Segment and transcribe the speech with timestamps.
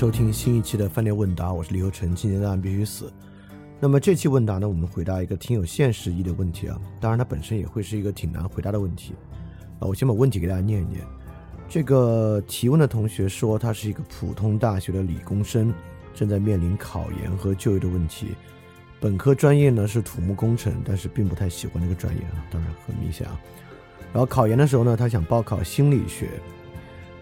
[0.00, 2.14] 收听新一期的饭店问答，我是李优成。
[2.14, 3.12] 今年答案必须死。
[3.78, 9.12] 那么这期问答呢，我们回答一个挺有现实意义的问题啊，当然它本身也会是一个挺难回答的问题
[9.78, 9.80] 啊。
[9.80, 11.02] 我先把问题给大家念一念。
[11.68, 15.70] 这个提问的同学说，他是一个普通大学的理工生，
[16.14, 18.28] 正在面临考研和就业的问题。
[19.00, 23.38] 本科专业呢是土木工程，但是并不太喜欢这个专业啊，当然很明显啊。
[24.14, 26.30] 然后考研的时候呢，他想报考心理学。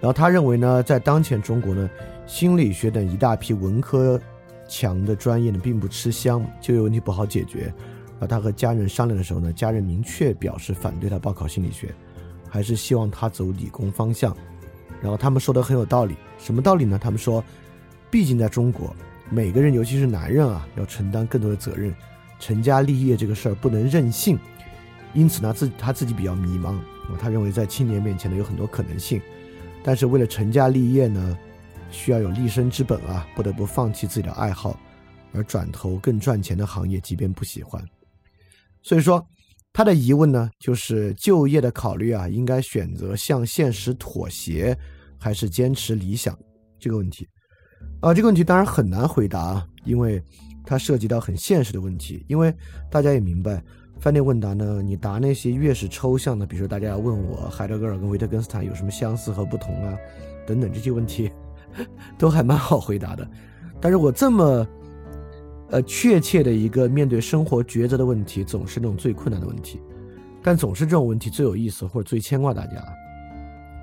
[0.01, 1.91] 然后他认为呢，在当前中国呢，
[2.29, 4.21] 心理学等一大批文科
[4.69, 7.73] 强的专业呢，并不吃香，就业问题不好解决。
[8.21, 11.89] 而他和家人商量的时候呢，家人明确表示反对他报考心理学，
[12.47, 14.37] 还是希望他走理工方向。
[15.01, 16.99] 然后他们说的很有道理，什么道理呢？
[17.03, 17.43] 他们说，
[18.11, 18.95] 毕竟在中国，
[19.31, 21.95] 每个人尤其是男人啊，要承担更多的责任，
[22.39, 24.39] 成家立业这个事儿不能任性。
[25.15, 26.75] 因此呢，自他自己比较迷茫，
[27.19, 29.19] 他认为在青年面前呢，有很多可能性。
[29.83, 31.39] 但是为了成家立业呢，
[31.91, 34.79] 需要有立身之本啊，不得不放弃自己的爱好，
[35.33, 37.83] 而转投更赚钱的行业，即便不喜欢。
[38.83, 39.25] 所以说，
[39.73, 44.77] 他的疑问呢，就是就业的考虑啊，应该选择向现实妥协，
[45.19, 46.39] 还是坚持理想
[46.79, 47.29] 这个问题？
[48.01, 50.23] 啊，这个问题当然很难回答，因为
[50.65, 52.25] 它涉及到很现实的问题。
[52.29, 52.55] 因为
[52.91, 53.63] 大家也明白。
[54.01, 54.81] 饭店问答呢？
[54.81, 59.99] 你答那些越是抽象的，比如说大家要问我海德格尔跟维特根斯坦有什么相似和不同啊，
[60.47, 61.29] 等等这些问题，
[62.17, 63.29] 都还蛮好回答的。
[63.81, 64.67] 但是我这么，
[65.71, 69.81] 呃，确切的一个面对生活抉择的问题，总是那种最困难的问题。
[70.43, 72.83] 但总是这种问题最有意思或者最牵挂大家。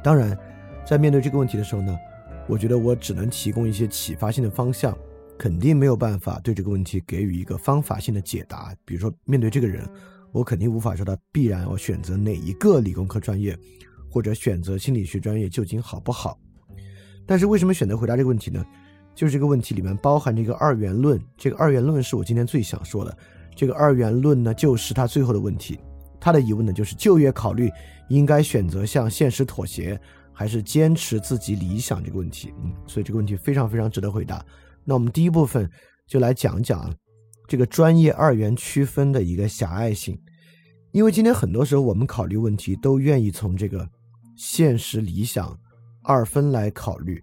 [0.03, 0.37] 当然，
[0.85, 1.97] 在面对这个问题的时候呢，
[2.47, 4.97] 我觉得我只能提供一些启发性的方向。
[5.37, 8.73] 肯定没有办法对这个问题给予一个方法性的解答。
[8.85, 9.85] 比如说，面对这个人，
[10.31, 13.53] 我肯定无法说他必然要选择哪一个理工科专业，
[14.09, 16.39] 或者选择心理学专业究竟好不好。
[17.25, 18.63] 但是为什么选择回答这个问题呢？
[19.13, 21.19] 就是这个问题里面包含着一个二元论。
[21.37, 23.17] 这个二元论是我今天最想说的。
[23.55, 25.79] 这个二元论呢，就是他最后的问题。
[26.19, 27.71] 他的疑问呢，就是就业考虑
[28.09, 29.99] 应该选择向现实妥协，
[30.33, 32.53] 还是坚持自己理想这个问题。
[32.63, 34.45] 嗯，所以这个问题非常非常值得回答。
[34.83, 35.69] 那我们第一部分
[36.07, 36.93] 就来讲讲
[37.47, 40.19] 这个专业二元区分的一个狭隘性，
[40.91, 43.87] 因为今天很多时候我们考虑问题都愿意从这个
[44.35, 45.57] 现实理想
[46.05, 47.21] 二分来考虑，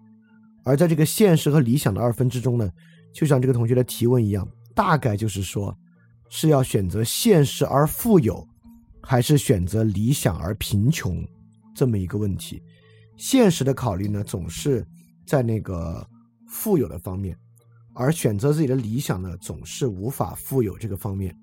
[0.65, 2.70] 而在这个现实和理想的二分之中呢，
[3.15, 5.76] 就像这个同学的提问一样，大概就是说
[6.28, 8.47] 是要选择现实而富有，
[9.03, 11.25] 还是选择理想而贫穷
[11.75, 12.60] 这么一个问题。
[13.16, 14.84] 现实的考虑呢，总是
[15.26, 16.06] 在那个
[16.49, 17.37] 富有的方面。
[17.94, 21.37] 而选择自己的理想呢，总是无法富有这个方面。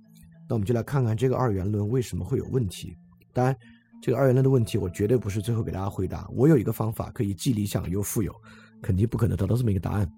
[0.50, 2.98] 那我们就来看看这个二元论为什么会有问题。
[3.32, 3.56] 当然，
[4.02, 6.28] 这个二元论的问题，我绝对不是最后给大家回答。
[6.32, 8.34] 我有一个方法可以既理想又富有，
[8.82, 10.10] 肯定不可能得到这么一个答案。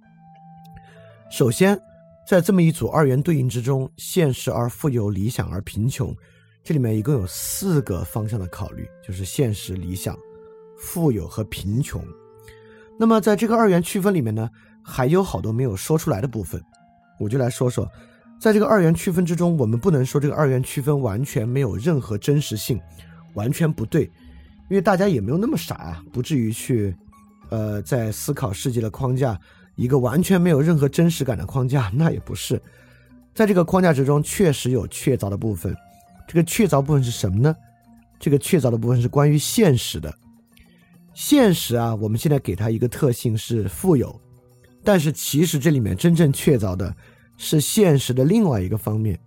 [1.30, 1.80] 首先，
[2.28, 6.16] 在这么一组二元对应之中，现实而富有，理想而贫穷，
[6.64, 10.18] 这里面一共有四个方向的考虑，就是现实、理想、
[10.78, 12.04] 富有和贫穷。
[13.00, 14.50] 那么在这个二元区分里面呢？
[14.84, 16.60] 还有好多没有说出来的部分，
[17.20, 17.88] 我就来说说，
[18.40, 22.82] 在这个二元区分之中，我们不能说这个二元区分完全没有任何真实性，
[23.34, 24.04] 完全不对，
[24.70, 26.96] 因为大家也没有那么傻啊，不至于去，
[27.50, 29.40] 呃，在思考世界的框架，
[29.76, 32.62] 一个完全没有任何真实感的框架， 那也不是，
[33.34, 35.76] 在这个框架之中确实有确凿的部分，
[36.28, 37.56] 这个确凿部分是什么呢？
[38.20, 40.14] 这个确凿的部分是关于现实的，
[41.14, 44.20] 现实啊，我们现在给它一个特性是富有。
[44.84, 46.96] 但是其实这里面真正确凿的
[47.38, 49.20] 是现实的另外一个方面，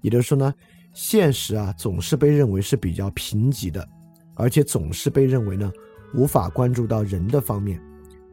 [0.00, 0.54] 也就是说呢，
[0.92, 3.88] 现实啊总是被认为是比较贫瘠的，
[4.34, 5.72] 而且总是被认为呢
[6.14, 7.80] 无法关注到人的方面，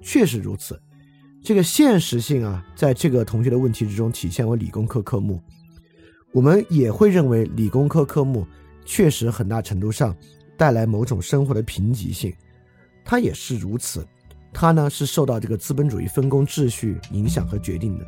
[0.01, 0.79] 确实如此。
[1.41, 5.41] 这个现实性啊，在这个同学的问题之中体现为理工科科目，
[6.33, 8.45] 我们也会认为理工科科目
[8.83, 10.15] 确实很大程度上
[10.57, 12.33] 带来某种生活的贫瘠性，
[13.05, 14.05] 它也是如此。
[14.51, 18.05] 它呢是受到这个资本主义分工秩序影响和决定的。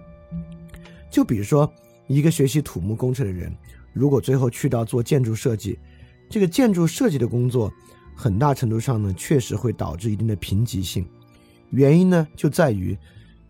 [1.09, 1.71] 就比如说，
[2.07, 3.55] 一个学习土木工程的人，
[3.93, 5.77] 如果最后去到做建筑设计，
[6.29, 7.71] 这个建筑设计的工作，
[8.15, 11.05] 很大程度上呢，确实会导致一定的贫瘠性。
[11.71, 12.97] 原因呢，就在于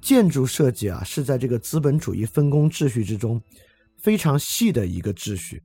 [0.01, 3.41] 建筑设计啊是在这个资本主义分工秩序之中
[4.01, 5.61] 非常细的一个秩序。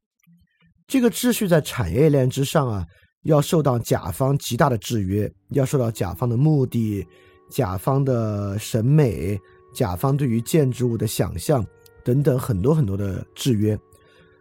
[0.86, 2.86] 这个秩序在产业链之上啊，
[3.22, 7.06] 要受到甲方极大的制约，要受到甲方的目的、
[7.50, 9.38] 甲方的审美、
[9.74, 11.66] 甲方对于建筑物的想象
[12.04, 13.78] 等等很多很多的制约。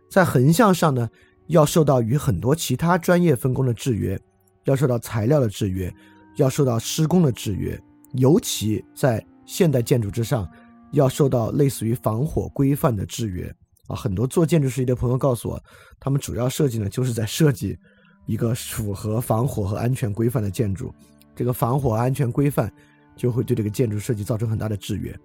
[0.10, 1.10] 在横向上呢，
[1.48, 4.20] 要受到与很多其他专业分工的制约，
[4.66, 5.94] 要受到材料的制约，
[6.38, 7.80] 要受到施工的制约，
[8.14, 10.50] 尤其在现代建筑之上，
[10.92, 13.54] 要受到类似于防火规范的制约。
[13.88, 15.64] 啊，很多做建筑设计的朋友告诉我，
[16.00, 17.78] 他们主要设计呢，就是在设计
[18.26, 20.92] 一个符合防火和安全规范的建筑。
[21.36, 22.72] 这个防火安全规范
[23.16, 25.16] 就会对这个建筑设计造成很大的制约。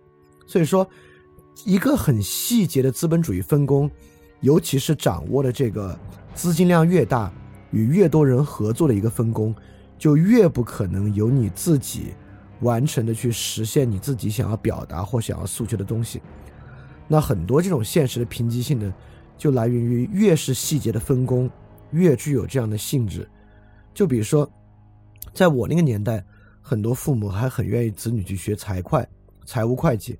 [0.46, 0.86] 所以说，
[1.64, 3.90] 一个很细节的资本主义分工，
[4.40, 5.98] 尤其是掌握的这个
[6.34, 7.32] 资金量越大，
[7.70, 9.54] 与越多人合作的一个分工，
[9.98, 12.14] 就越不可能由你自己
[12.60, 16.22] 完成的去实现你自己想要表达或想要诉求的东西。
[17.06, 18.94] 那很多这种现实的贫瘠性呢，
[19.36, 21.50] 就来源于越是细节的分工，
[21.90, 23.28] 越具有这样的性质。
[23.92, 24.50] 就比如说，
[25.34, 26.24] 在我那个年代，
[26.62, 29.06] 很多父母还很愿意子女去学财会、
[29.44, 30.18] 财务会计。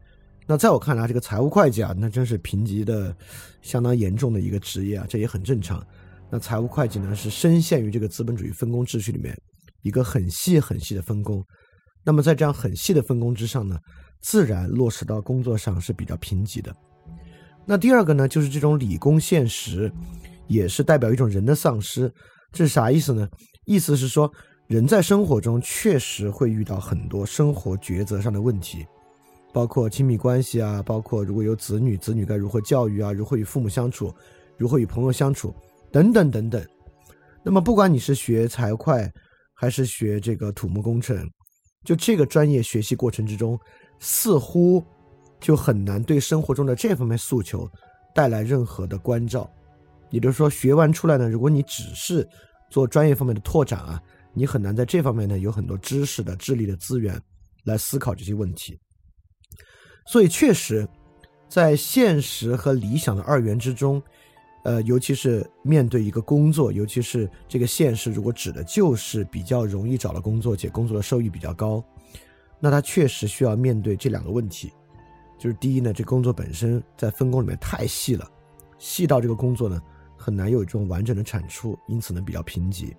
[0.50, 3.17] 那在我看来，这个财务会计啊，那真是贫瘠的
[3.62, 5.81] 相当严重的一个职业啊，这也很正常。
[6.29, 9.32] 那财务会计呢，是深陷于这个资本主义分工秩序里面
[9.82, 11.41] 一个很细很细的分工。
[12.02, 13.79] 那么在这样很细的分工之上呢？
[14.23, 16.75] 自然落实到工作上是比较贫瘠的。
[17.64, 19.88] 那第二个呢，就是这种理工现实，
[20.49, 22.12] 也是代表一种人的丧失。
[22.50, 23.29] 这是啥意思呢？
[23.67, 24.29] 意思是说，
[24.67, 28.85] 人在生活中确实会遇到很多生活抉择上的问题，
[29.52, 34.14] 包括亲密关系啊，包括如果有子女，子女该如何教育啊，如何与父母相处，
[34.56, 35.55] 如何与朋友相处，
[35.91, 36.64] 等等等等。
[37.43, 39.11] 那么，不管你是学财会，
[39.55, 41.29] 还是学这个土木工程，
[41.85, 43.58] 就这个专业学习过程之中。
[44.02, 44.82] 似乎
[45.41, 47.70] 就很难对生活中的这方面诉求
[48.14, 49.47] 带来任何的关照，
[50.08, 52.26] 也就是说，学完出来呢，如果你只是
[52.70, 54.02] 做专业方面的拓展啊，
[54.32, 57.20] 你很难在这方面呢有很多知识的、智力的资源
[57.62, 58.75] 来思考这些问题。
[60.10, 60.88] 所以，确实，
[61.48, 64.02] 在现实和理想的二元之中，
[64.64, 71.80] 呃，尤其是面对一个工作，尤其是这个现实，如果指的就是比较容易找到工作且工作的收益比较高。
[72.58, 74.72] 那他确实需要面对这两个问题，
[75.38, 78.28] 就是第一呢，这工作本身在分工里面太细了，
[78.78, 79.80] 细到这个工作呢
[80.16, 82.92] 很难有这种完整的产出，因此呢比较贫瘠。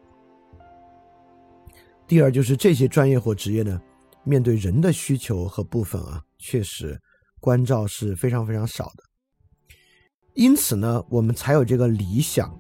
[2.07, 3.81] 第二就是这些专业或职业呢，
[4.23, 6.99] 面对人的需求和部分啊，确实
[7.39, 9.03] 关照是非常非常少的。
[10.33, 12.57] 因此呢，我们才有这个理想，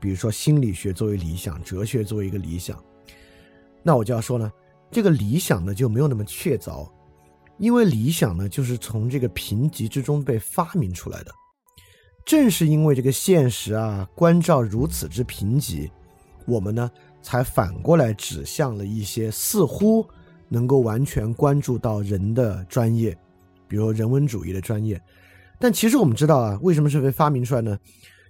[0.00, 2.82] 比如说心理学作为理想，哲学作为一个理想，
[3.82, 4.50] 那我就要说呢。
[4.92, 6.90] 这个理想呢就没有那么确凿，
[7.58, 11.30] 因为理想呢就是从这个贫瘠之中被发明出来的。
[12.26, 15.88] 正是因为这个现实啊关照如此之贫瘠，
[16.44, 16.90] 我们呢
[17.22, 20.04] 才反过来指向了一些似乎
[20.50, 23.16] 能够完全关注到人的专业，
[23.66, 25.00] 比如人文主义的专业。
[25.58, 27.78] 但其实我们知道啊，为什么是被发明出来呢？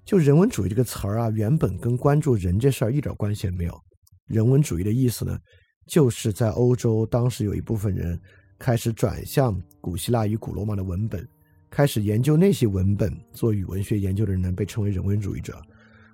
[0.05, 3.81] 就人文主义这个词儿啊，原本跟关注人这事儿一点关系也没有。
[4.26, 5.38] 人文主义的意思呢？
[5.87, 8.21] 就是在欧洲，当时有一部分人
[8.59, 11.26] 开始转向古希腊与古罗马的文本，
[11.68, 13.12] 开始研究那些文本。
[13.33, 15.61] 做语文学研究的人呢，被称为人文主义者。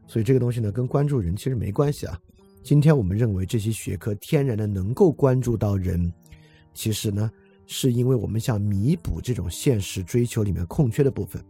[0.06, 2.18] 所以这个东西呢，跟关注人其实没关系啊。
[2.66, 6.12] 今天我们认为这些学科天然的能够关注到人，
[6.74, 7.30] 其实呢，
[7.64, 11.40] 是因为我们想弥补这种现实追求里面空缺的部分。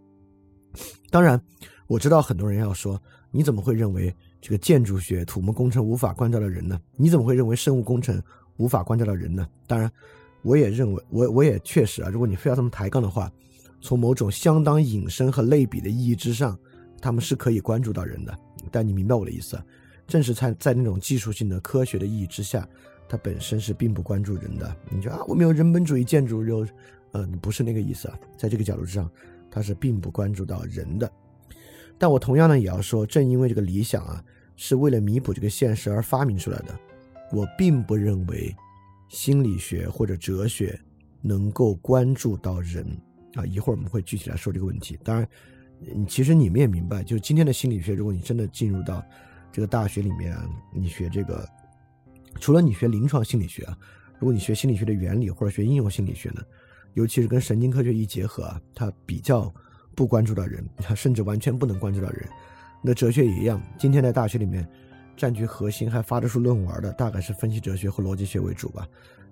[1.10, 1.40] 当然，
[1.86, 4.14] 我知道很多人要说，你怎么会认为？
[4.42, 6.78] 这个建筑学、土木工程无法关照到人呢？
[6.96, 8.22] 你怎么会认为生物工程
[8.58, 9.48] 无法关照到人呢？
[9.66, 9.90] 当然，
[10.42, 12.10] 我也认为，我我也确实啊。
[12.10, 13.32] 如果你非要这么抬杠的话，
[13.80, 16.58] 从某种相当引申和类比的意义之上，
[17.00, 18.38] 他们是可以关注到人的。
[18.70, 19.58] 但你明白我的意思？
[20.06, 22.68] 正是在在那种技术性的科学的意义之下，
[23.08, 24.76] 它本身是并不关注人的。
[24.90, 26.66] 你说啊，我们有人本主义建筑，有，
[27.12, 28.18] 呃，不是那个意思啊。
[28.36, 29.10] 在这个角度之上，
[29.50, 31.10] 它是并不关注到人的。
[31.98, 34.22] 但我同样呢，也要说，正因为这个理想啊。
[34.58, 36.74] 是为了弥补这个现实而发明出来的。
[37.30, 38.56] 我并不认为
[39.10, 40.80] 心理学或者哲学
[41.20, 42.82] 能够关注到人
[43.34, 43.44] 啊。
[43.44, 44.98] 一会儿我们会具体来说这个问题。
[45.04, 45.28] 当然，
[46.08, 49.04] 其实你们也明白，就今天的心理学，如果你真的进入到
[49.56, 50.36] 这个大学里面，
[50.70, 51.48] 你学这个，
[52.38, 53.74] 除了你学临床心理学啊，
[54.18, 56.42] 如果你学心理学的原理或者学应用心理学呢，
[56.92, 59.50] 尤其是跟神经科学一结合啊，它比较
[59.94, 62.28] 不关注到人，它甚至完全不能关注到人。
[62.82, 64.68] 那哲学也一样，今天在大学里面
[65.16, 68.86] 占据核心还发得出论文的，大概是分析哲学和逻辑学为主吧。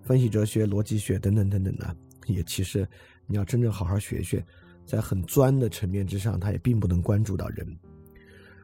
[0.04, 1.94] 分析哲学、逻辑学等等等等的，
[2.28, 2.88] 也其实
[3.26, 4.42] 你要真正好好学学，
[4.86, 7.78] 在很钻的层面之上，它也并不能关注到人。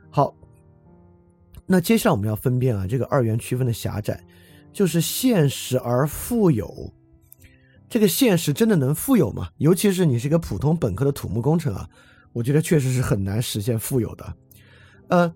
[0.08, 0.34] 好，
[1.72, 4.20] 那接下来我们要分辨啊，这个二元区分的狭窄，
[4.72, 6.92] 就是现实而富有。
[7.88, 9.48] 这个现实真的能富有吗？
[9.58, 11.88] 尤其是你是一个普通本科的土木工程啊，
[12.32, 14.34] 我觉得确实是很难实现富有的。
[15.10, 15.32] 呃，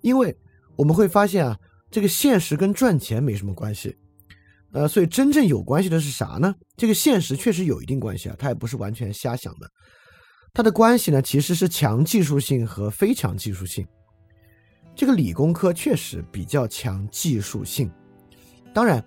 [0.00, 0.36] 因为
[0.74, 1.56] 我们会发现啊，
[1.92, 3.96] 这个现实跟赚钱没什么关系。
[4.72, 6.52] 呃，所以真正有关系的是啥呢？
[6.76, 9.70] 这个现实确实有一定关系啊，它也不是完全瞎想的。
[10.52, 13.86] 它的关系呢，其实是强技术性和非强技术性。
[14.98, 17.88] 这个理工科确实比较强技术性，
[18.74, 19.02] 当然，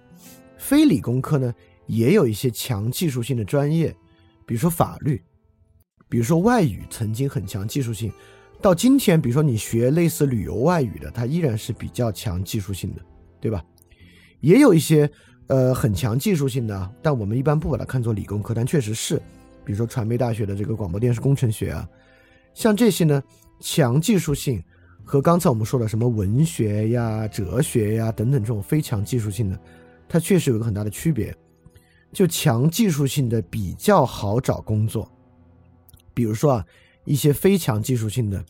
[0.58, 1.54] 非理工科呢
[1.86, 3.94] 也有一些强技术性的专业，
[4.46, 5.22] 比如说法律，
[6.08, 8.10] 比如说外语，曾经很强技术性，
[8.62, 13.02] 到今天，比如说你学类似旅游外语的，它依然是比较强技术性的，
[13.42, 13.62] 对吧？
[14.40, 15.12] 也有一些
[15.48, 19.18] 呃很强技术性的，但我们一般不把它看作理工科，但确实是，
[19.66, 21.86] 比如说传媒大学的这个广播电视工程学啊，
[22.54, 23.22] 像这些呢
[23.60, 24.64] 强技术性。
[25.04, 29.60] 和刚才我们说的什么文学呀、哲学呀等等这种非强技术性的，
[30.08, 31.36] 它确实有个很大的区别。
[32.14, 35.10] 就强技术性的比较好找工作，
[36.14, 36.66] 比如说啊，
[37.06, 38.44] 一些非强技术性的，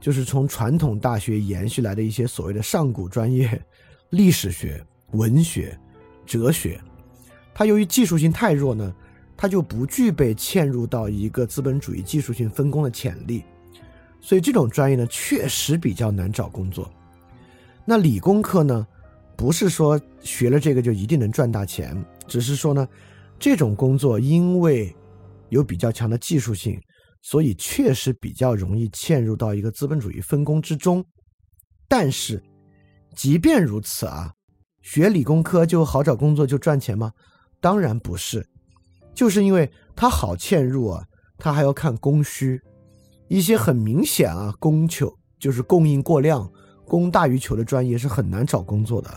[0.00, 3.62] 就是从传统大学延续来的一些所谓的上古专业，
[4.08, 5.78] 历史学、文学、
[6.24, 6.80] 哲学，
[7.52, 8.94] 它由于技术性太弱呢，
[9.36, 13.44] 它就不具备嵌入到一个资本主义技术性分工的潜力。
[14.22, 16.88] 所以这种专业呢，确实比较难找工作。
[17.84, 18.86] 那理工科呢，
[19.36, 22.88] 不是说学了这个就一定能赚大钱，只是说呢，
[23.38, 24.94] 这种工作因为
[25.48, 26.80] 有比较强的技术性，
[27.20, 31.04] 所以确实比较容易嵌入到一个资本主义分工之中。
[31.88, 32.40] 但是，
[33.16, 34.32] 即便如此啊，
[34.82, 37.12] 学理工科就好找工作就赚钱吗？
[37.60, 38.46] 当然不是，
[39.12, 41.04] 就是因为它好嵌入啊，
[41.36, 42.62] 它还要看供需。
[43.32, 46.46] 一些很明显啊，供求就是供应过量，
[46.84, 49.08] 供大于求的专业是很难找工作的。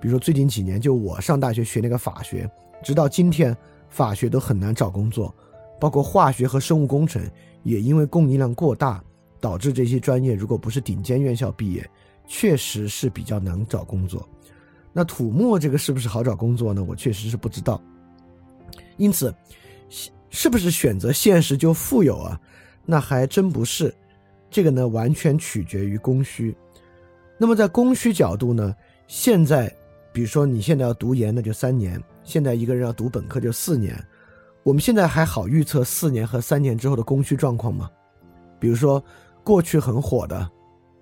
[0.00, 2.50] 比如说最近几年，就我上大学学那个法学，
[2.82, 3.54] 直到今天，
[3.90, 5.34] 法学都很难找工作。
[5.78, 7.22] 包括化学和生物工程，
[7.62, 9.04] 也因为供应量过大，
[9.38, 11.86] 导致这些专业如果不是顶尖院校毕业，
[12.26, 14.26] 确实是比较难找工作。
[14.94, 16.82] 那土木这个是不是好找工作呢？
[16.82, 17.78] 我确实是不知道。
[18.96, 19.32] 因此，
[20.30, 22.40] 是不是选择现实就富有啊？
[22.90, 23.94] 那还真不是，
[24.48, 26.56] 这个呢完全取决于供需。
[27.36, 28.74] 那么在供需角度呢，
[29.06, 29.70] 现在
[30.10, 34.02] 比如说你现在要读研，那就三年；现在一个人要读本科就四年。
[34.62, 37.90] 我们现在还好预测四年和三年之后的供需状况吗？
[38.58, 39.04] 比如说
[39.44, 40.50] 过去很火的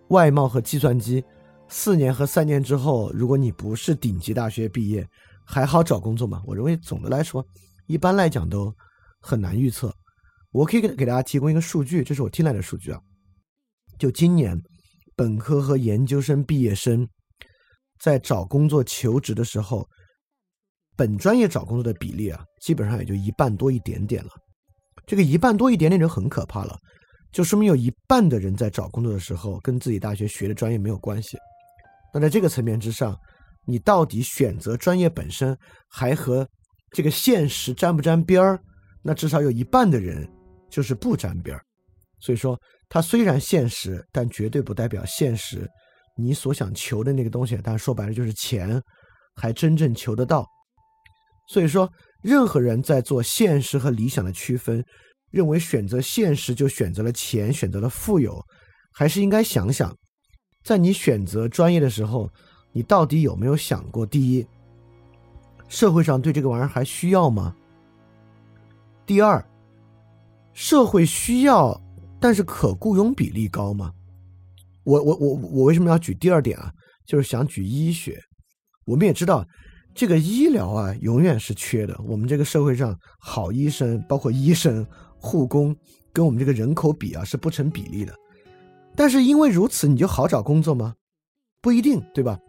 [0.08, 1.24] 外贸和计算机，
[1.68, 5.08] 四年和三年之后，如果你不是顶级大学毕业，
[5.44, 6.42] 还好找工作吗？
[6.44, 7.46] 我认为总的来说，
[7.86, 8.74] 一般来讲都
[9.20, 9.94] 很难预测。
[10.52, 13.00] 我可以给给大家提供一个数据，这是我听来的数据啊。
[13.98, 14.58] 就今年，
[15.14, 17.06] 本科和研究生毕业生
[17.98, 19.86] 在找工作求职的时候，
[20.96, 24.30] 本专业找工作的比例啊，基本上也就一半多一点点了。
[25.06, 26.76] 这个一半多一点点就很可怕了，
[27.32, 31.38] 就说明有一半的人在找工作的时候跟自己大学学的专业没有关系。
[32.12, 33.18] 那在这个层面之上，
[33.66, 35.56] 你到底选择专业本身
[35.88, 36.46] 还和
[36.90, 38.60] 这个现实沾不沾边儿？
[39.02, 40.28] 那至少有一半的人。
[40.76, 41.62] 就是不沾边儿，
[42.20, 45.66] 所以说它虽然现实，但绝对不代表现实
[46.14, 47.58] 你所想求的那个东西。
[47.64, 48.78] 但说白了就是钱，
[49.36, 50.46] 还真正求得到。
[51.48, 51.90] 所以说，
[52.22, 54.84] 任何人在做现实和理想的区分，
[55.30, 58.38] 认为选择现实就选择了钱，选择了富有，
[58.92, 59.96] 还是应该想想，
[60.62, 62.30] 在你选择专业的时候，
[62.72, 64.46] 你到底有没有想过：第一，
[65.68, 67.56] 社会上对这个玩意儿还需要吗？
[69.06, 69.42] 第二。
[70.56, 71.78] 社会需要，
[72.18, 73.92] 但是可雇佣比例高吗？
[74.84, 76.72] 我我我我为什么要举第二点啊？
[77.04, 78.18] 就是想举医学。
[78.86, 79.46] 我们也知道，
[79.94, 81.94] 这个医疗啊，永远是缺的。
[82.08, 84.84] 我们这个社会上好医生，包括医生、
[85.20, 85.76] 护工，
[86.10, 88.14] 跟我们这个人口比啊，是不成比例的。
[88.94, 90.94] 但是因为如此，你就好找工作吗？
[91.60, 92.40] 不一定，对吧？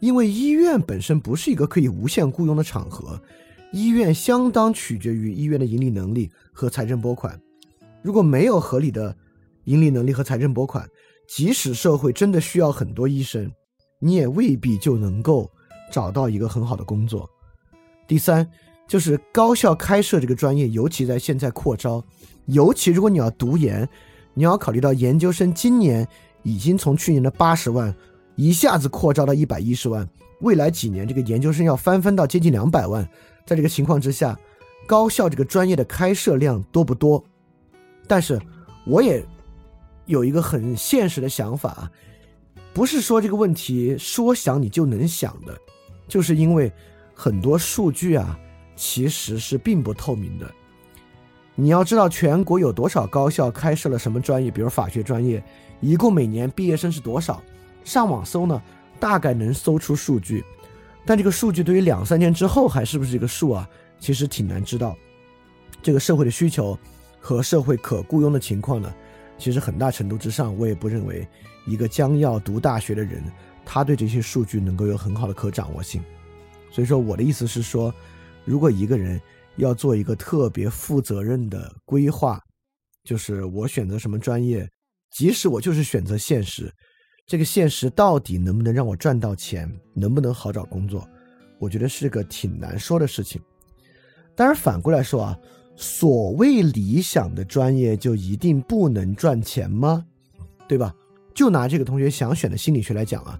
[0.00, 3.18] 因为医院本身不是一个可以无限雇佣的场合。
[3.70, 7.38] 医院相当取决于医院的盈利能力和财政拨款。
[8.02, 9.14] 如果没有合理的
[9.64, 10.88] 盈利能力和财政拨款，
[11.28, 13.50] 即使社会真的需要很多医生，
[13.98, 15.50] 你也未必就能够
[15.92, 17.28] 找到一个很好的工作。
[18.06, 18.48] 第三，
[18.86, 22.02] 就是高校开设这个专业，尤其在现在扩招，
[22.46, 23.86] 尤其如果你要读研，
[24.32, 26.08] 你要考虑到研究生今年
[26.42, 27.94] 已经从去年的八十万
[28.36, 30.08] 一下子扩招到一百一十万，
[30.40, 33.06] 未来几年这个研究生要翻番到接近两百万。
[33.48, 34.38] 在这个情况之下，
[34.86, 37.24] 高校这个专业的开设量多不多，
[38.06, 38.38] 但是
[38.86, 39.24] 我也
[40.04, 41.90] 有一个很现实的想法，
[42.74, 45.58] 不是说这个问题说想你就能想的，
[46.06, 46.70] 就是因为
[47.14, 48.38] 很多数据啊
[48.76, 50.46] 其实是并不透明的。
[51.54, 55.42] 你要知道全国有多少高校开设了什么专业，比如法学专业，
[55.80, 57.42] 一共每年毕业生是多少？
[57.82, 58.62] 上网搜呢，
[59.00, 60.44] 大概能搜出数据，
[61.08, 63.66] 但这个数据对于两三年之后还是不是这个数啊？
[63.98, 64.94] 其实挺难知道。
[65.82, 66.78] 这个社会的需求
[67.18, 68.94] 和社会可雇佣的情况呢，
[69.38, 71.26] 其实很大程度之上，我也不认为
[71.66, 73.24] 一个将要读大学的人，
[73.64, 76.04] 他对这些数据能够有很好的可掌握性。
[76.70, 77.90] 所以说，我的意思是说，
[78.44, 79.18] 如果一个人，
[79.56, 82.38] 要做一个特别负责任的规划，
[83.02, 84.68] 就是我选择什么专业，
[85.10, 86.70] 即使我就是选择现实，
[87.28, 91.06] 这个现实到底能不能让我赚到钱，能不能好找工作，
[91.58, 93.38] 我觉得是个挺难说的事情。
[94.34, 95.38] 当然反过来说啊，
[95.76, 100.06] 所谓理想的专业就一定不能赚钱吗？
[100.66, 100.94] 对吧？
[101.34, 103.38] 就拿这个同学想选的心理学来讲啊，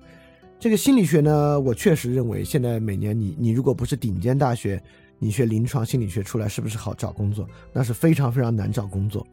[0.60, 4.80] 这个心理学呢，我确实认为现在每年你你如果不是顶尖大学。
[5.20, 7.44] 你学临床心理学出来是不是好找工作？
[7.72, 9.26] 那是非常非常难找工作。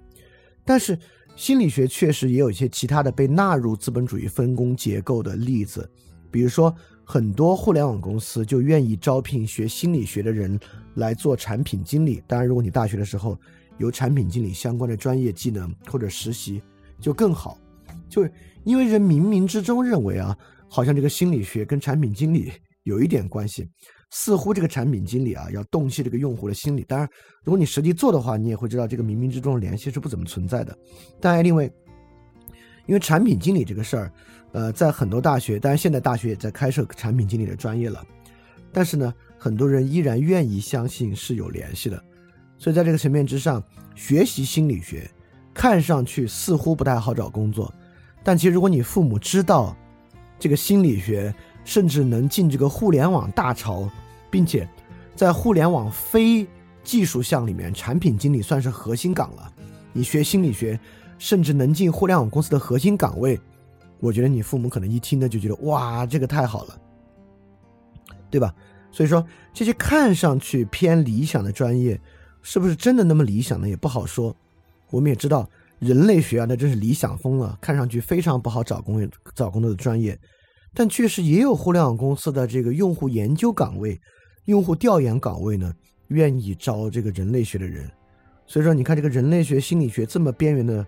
[0.63, 0.97] 但是
[1.35, 5.87] 心理学确实也有一些其他的被纳入资本主义分工结构的例子，
[6.31, 6.73] 比如说
[7.03, 10.57] 很多互联网公司就愿意招聘学心理学的人
[10.95, 12.23] 来做产品经理。
[12.25, 13.37] 当然，如果你大学的时候
[13.77, 16.61] 有产品经理相关的专业技能或者实习，
[17.01, 17.57] 就更好。
[18.09, 18.27] 就
[18.63, 20.35] 因为人冥冥之中认为啊，
[20.69, 22.51] 好像这个心理学跟产品经理
[22.83, 23.67] 有一点关系。
[24.11, 26.83] 似乎这个产品经理啊，要洞悉这个用户的心理。
[26.87, 27.09] 当然，
[27.43, 30.77] 如果你实际做的话，你也会知道这个冥冥之中的联系是不怎么存在的。
[31.19, 31.65] 但另外，
[32.85, 34.11] 因为产品经理这个事儿，
[34.53, 38.05] 呃，在很多大学，当然现在大学也在开设产品经理的专业了。
[38.71, 42.01] 但是呢，很多人依然愿意相信是有联系的。
[42.57, 43.61] 所以在这个层面之上，
[43.95, 45.09] 学习心理学
[45.53, 47.73] 看上去似乎不太好找工作，
[48.23, 49.75] 但其实如果你父母知道
[50.39, 53.89] 这个心理学，甚至能进这个互联网大潮。
[54.29, 54.67] 并且，
[55.15, 56.47] 在互联网非
[56.83, 59.51] 技术项里面，产品经理算是核心岗了。
[59.93, 60.79] 你学心理学，
[61.17, 63.39] 甚至能进互联网公司的核心岗位，
[63.99, 66.77] 我觉得你父母可能一听呢就觉得哇，这个太好了，
[68.29, 68.53] 对吧？
[68.91, 71.99] 所以说，这些看上去偏理想的专业，
[72.41, 73.67] 是不是真的那么理想呢？
[73.67, 74.35] 也不好说。
[74.89, 80.17] 我们也知道，人类学啊，那真是理想疯了，看上去非常不好找工找工作的专业，
[80.73, 83.99] 但确实也有互联网公司的这个用户研究岗位。
[84.45, 85.73] 用户调研岗位呢，
[86.09, 87.89] 愿意招这个人类学的人，
[88.45, 90.87] 所以说你看这个人类学、心理学这么边缘的，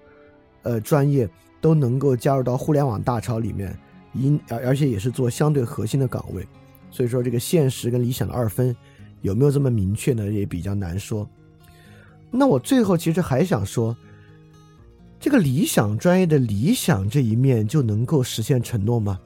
[0.62, 1.28] 呃，专业
[1.60, 3.76] 都能够加入到互联网大潮里面，
[4.14, 6.48] 因而而且也是做相对核心的岗位，
[6.92, 8.76] 所以说这个现实跟理想的二分
[9.22, 10.32] 有没有这么明确呢？
[10.32, 11.28] 也比较难说。
[12.30, 13.98] 那我最后其实还想说，
[15.20, 19.20] 这个理想专业的理想这一面就能够实现承诺吗？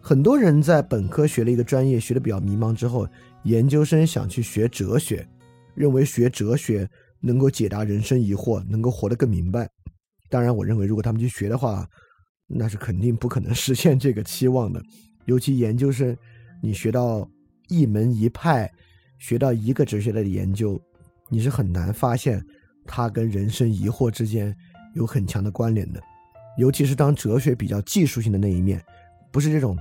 [0.00, 3.06] 很多人在本科学了一个专业，学的比较迷茫之后。
[3.44, 5.26] 研究生想去学哲学，
[5.74, 6.88] 认为学哲学
[7.20, 9.68] 能够解答人生疑惑，能够活得更明白。
[10.28, 11.86] 当然，我认为如果他们去学的话，
[12.46, 14.82] 那是肯定不可能实现这个期望的。
[15.24, 16.16] 尤其研究生，
[16.62, 17.28] 你学到
[17.68, 18.70] 一门一派，
[19.18, 20.80] 学到一个哲学类的研究，
[21.28, 22.44] 你是很难发现
[22.86, 24.54] 它跟人生疑惑之间
[24.94, 26.00] 有很强的关联的。
[26.58, 28.82] 尤其是当哲学比较技术性的那一面，
[29.30, 29.76] 不是这种。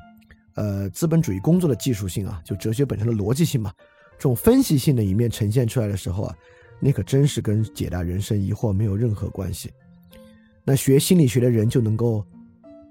[0.55, 3.71] 呃，资本主义工作的技术性啊，就哲学本身的逻辑性嘛，
[4.17, 6.35] 这种分析性的一面呈现出来的时候啊，
[6.79, 9.71] 那可真是跟解答人生疑惑没有任何关系。
[10.63, 12.25] 那学心理学的人就能够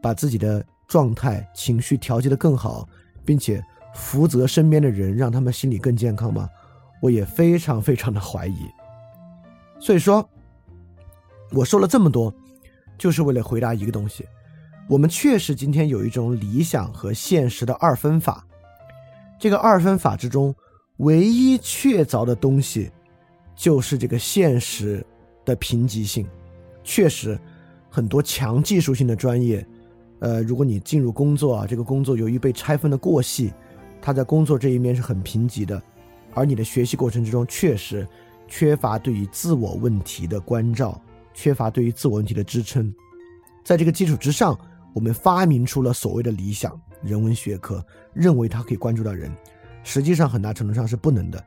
[0.02, 2.88] 把自己的状态、情绪调节的更好，
[3.24, 3.62] 并且
[3.94, 6.48] 福泽身边的人，让他们心理更健康吗？
[7.00, 8.66] 我也非常非常的怀疑。
[9.78, 10.28] 所以说，
[11.52, 12.34] 我说了这么多，
[12.98, 14.26] 就是为了回答一个东西。
[14.90, 18.44] 我们确实今天有一种理想和现实的二分法，
[19.38, 20.52] 这个二分法之中，
[20.96, 22.90] 唯一确凿的东西，
[23.54, 25.06] 就是这个现实
[25.44, 26.26] 的贫瘠性。
[26.82, 27.38] 确实，
[27.88, 29.64] 很多强技术性的专业，
[30.18, 33.52] 呃，如果你进入工作啊，这个工作由于被拆分的过细，
[34.02, 35.80] 它在工作这一面是很贫瘠的，
[36.34, 38.04] 而你的学习过程之中确实
[38.48, 41.00] 缺乏对于自我问题的关照，
[41.32, 42.92] 缺乏对于自我问题的支撑，
[43.62, 44.58] 在这个基础之上。
[44.92, 49.32] 我们发明出了所谓的理想人文学科，认为它可以关注到人，
[49.82, 51.42] 实际上很大程度上是不能的。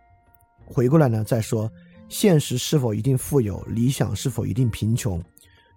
[0.65, 1.69] 回过来呢，再说
[2.07, 5.21] 现实是否一定富有，理想是否一定贫穷，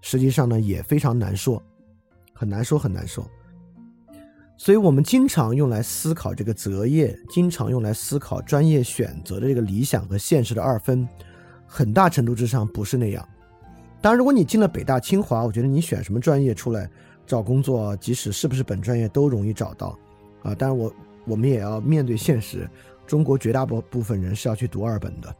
[0.00, 1.62] 实际上呢也非常难说，
[2.33, 3.29] 很难说很难说。
[4.59, 11.07] 所以我们经常用来思考这个择业，经常用来思考专业选择的这个理想和现实的二分，
[11.66, 13.29] 很大程度之上不是那样。
[14.00, 16.88] 当然，如果你进了北大、清华，我觉得你选什么专业出来
[17.27, 19.99] 找工作，即使是不是本专业都容易找到
[20.43, 20.55] 啊。
[20.55, 20.93] 当然，我
[21.27, 22.69] 我们也要面对现实，
[23.07, 25.35] 中国绝大部部分人是要去读二本的，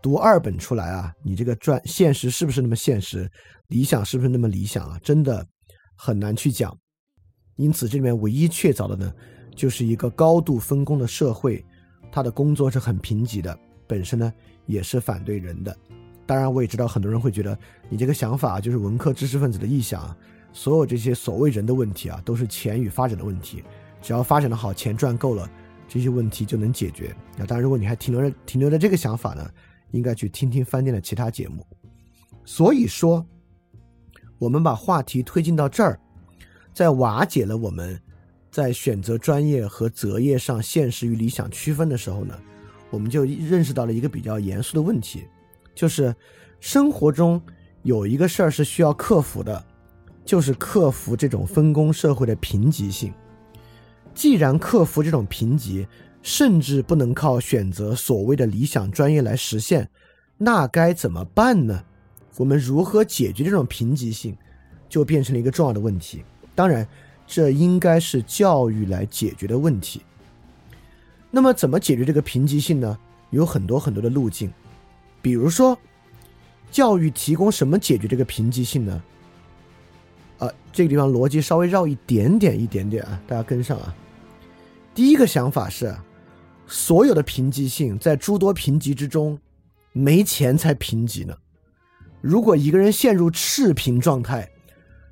[0.00, 3.30] 读二本出来啊，你这个专现实是不是那么现实，
[3.68, 4.98] 理想是不是那么理想啊？
[5.02, 5.46] 真的
[5.96, 6.76] 很难去讲。
[7.56, 9.12] 因此，这里面唯一确凿的呢，
[9.54, 11.64] 就是一个高度分工的社会，
[12.12, 14.32] 他的工作是很贫瘠的，本身呢
[14.66, 15.74] 也是反对人的。
[16.26, 20.14] 当然，我也知道很多人会觉得你这个想法就是文科知识分子的臆想，
[20.56, 23.62] 所有这些所谓人的问题啊，都是钱与发展的问题，
[24.00, 25.46] 只要发展的好，钱赚够了，
[25.86, 27.14] 这些问题就能解决。
[27.36, 29.46] 那当然，如果你还停留在停留在这个想法呢，
[29.90, 31.64] 应该去听听饭店的其他节目。
[32.46, 33.22] 所以说，
[34.38, 36.00] 我们把话题推进到这儿。
[36.72, 38.00] 在瓦解了我们
[38.50, 42.34] 在选择专业和择业上现实与理想区分的时候呢，
[42.88, 45.26] 我们就认识到了一个比较严肃的问题，
[45.74, 46.16] 就是
[46.60, 47.38] 生活中
[47.82, 49.62] 有一个事儿是需要克服的，
[50.26, 53.14] 就是克服这种分工社会的贫瘠性。
[54.12, 55.86] 既然克服这种贫瘠，
[56.20, 59.88] 甚至不能靠选择所谓的理想专业来实现，
[60.36, 61.84] 那该怎么办呢？
[62.36, 64.36] 我们如何解决这种贫瘠性，
[64.88, 66.24] 就变成了一个重要的问题。
[66.54, 66.86] 当然，
[67.26, 70.02] 这应该是教育来解决的问题。
[71.30, 72.98] 那么，怎么解决这个贫瘠性呢？
[73.30, 74.52] 有很多很多的路径。
[75.22, 75.78] 比如说，
[76.70, 79.02] 教育提供什么解决这个贫瘠性呢？
[80.38, 83.94] 啊，这个地方逻辑稍微绕一点点，一点点啊，大家跟上啊。
[84.94, 85.94] 第一个想法是，
[86.66, 89.38] 所有的贫瘠性在诸多贫瘠之中，
[89.92, 91.36] 没钱才贫瘠呢。
[92.20, 94.48] 如果一个人陷入赤贫状态，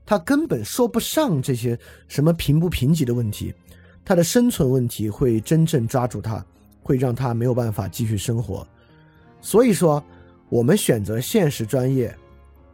[0.07, 3.55] 他根本说不上这些什么贫不贫瘠的问题，
[4.05, 6.45] 他的生存问题会真正抓住他，
[6.83, 8.67] 会让他没有办法继续生活。
[9.41, 10.03] 所以说，
[10.49, 12.15] 我们选择现实专业，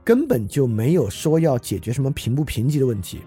[0.03, 3.21] 根本就没有说要解决什么贫不贫瘠的问题，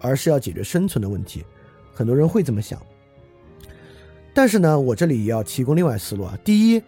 [0.00, 1.44] 而是要解决生存的问题。
[1.92, 2.80] 很多人会这么想，
[4.32, 6.38] 但是呢，我这里也要提供另外思路啊。
[6.44, 6.82] 第一，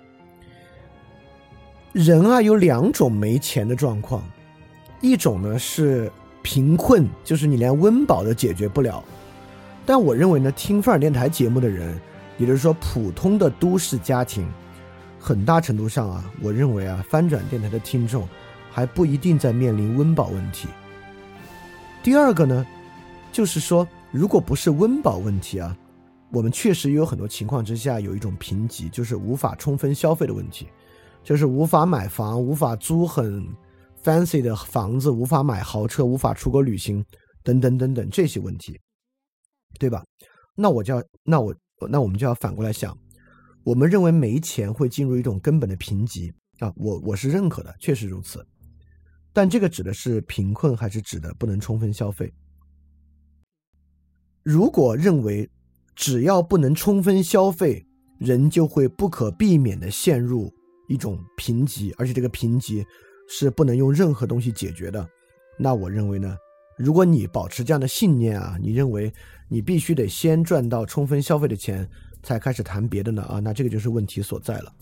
[1.93, 4.23] 人啊有两种没钱的状况，
[5.01, 6.11] 一种呢是。
[6.45, 9.01] 贫困就是你连温饱都解决不了，
[9.87, 11.97] 但我认为呢，听范儿电台节目的人，
[12.37, 14.45] 也就是说普通的都市家庭，
[15.21, 18.29] 很大程度上啊，我认为啊，翻转电台的听众
[18.73, 20.69] 还不一定在面临温饱问题。
[22.03, 22.67] 第二个呢，
[23.31, 25.77] 就是说，如果不是温饱问题啊，
[26.33, 30.67] 我们确实有很多情况之下有一种贫瘠，就是无法充分消费的问题，
[31.23, 33.47] 就是无法买房，无法租很。
[34.03, 37.05] fancy 的房子无法买豪车，无法出国旅行，
[37.45, 38.77] 等等等等这些问题，
[39.79, 40.03] 对吧？
[40.57, 41.55] 那我就要，那我
[41.89, 42.99] 那我们就要反过来想，
[43.63, 48.45] 我们认为没钱会进入一种根本的贫瘠啊，我我是认可的，确实如此。
[49.33, 52.33] 但这个指的是贫困，还是指的不能充分消费？
[54.43, 55.49] 如果认为
[55.95, 57.87] 只要不能充分消费，
[58.19, 60.53] 人就会不可避免的陷入
[60.89, 62.85] 一种贫瘠，而且这个贫瘠。
[63.29, 65.09] 是不能用任何东西解决的，
[65.59, 66.37] 那我认为呢？
[66.77, 69.11] 如果你保持这样的信念啊，你认为
[69.49, 71.89] 你必须得先赚到充分消费的钱，
[72.23, 73.23] 才开始谈别的呢？
[73.23, 74.75] 啊，那这个就是问题所在了。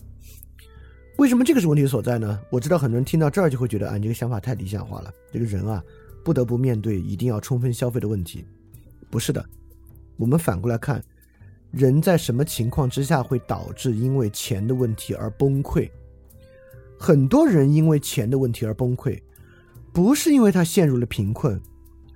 [1.17, 2.39] 为什么这个是问题所在呢？
[2.49, 5.13] 我知道很多人听到这儿就会觉得啊，你这个想法太理想化了。
[5.31, 5.83] 这个人啊，
[6.23, 8.43] 不得不面对一定要充分消费的问题。
[9.09, 9.45] 不是的，
[10.17, 11.03] 我们反过来看，
[11.69, 15.89] 人在什么情况之下会导致因为钱的问题而崩溃？
[16.97, 19.19] 很多人因为钱的问题而崩溃，
[19.91, 21.59] 不是因为他陷入了贫困，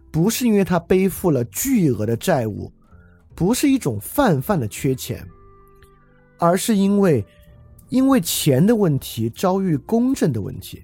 [0.09, 2.71] 不是因为他背负了巨额的债务，
[3.35, 5.27] 不是一种泛泛的缺钱，
[6.37, 7.25] 而是因为
[7.89, 10.83] 因为钱的问题遭遇公正的问题。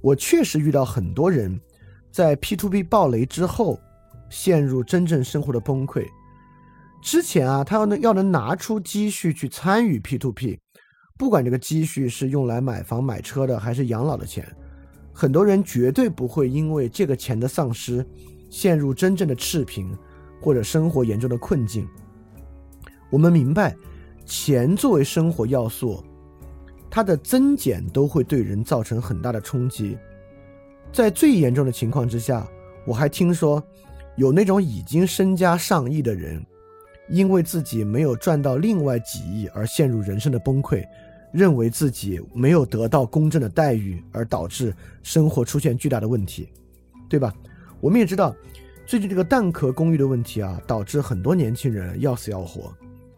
[0.00, 1.58] 我确实遇到很多人
[2.10, 3.80] 在 P to P 暴雷之后
[4.28, 6.06] 陷入真正生活的崩溃。
[7.02, 10.58] 之前啊，他要能要能拿出积蓄去参与 P to P。
[11.16, 14.44] 不管这个积蓄是用来买房买车的，还是养老的钱，
[15.12, 18.04] 很多人绝对不会因为这个钱的丧失，
[18.50, 19.96] 陷入真正的赤贫，
[20.40, 21.86] 或者生活严重的困境。
[23.10, 23.76] 我们明白，
[24.24, 26.02] 钱作为生活要素，
[26.90, 29.96] 它的增减都会对人造成很大的冲击。
[30.92, 32.46] 在最严重的情况之下，
[32.86, 33.62] 我还听说，
[34.16, 36.44] 有那种已经身家上亿的人。
[37.10, 40.82] 因为自己没有赚到另外几亿而陷入人生的崩溃，
[41.34, 46.48] 认为自己没有得到公正的待遇而导致生活出现巨大的问题，
[47.06, 47.30] 对吧？
[47.82, 48.34] 我们也知道，
[48.86, 52.74] 最近这个蛋壳公寓的问题啊，导致很多年轻人要死要活。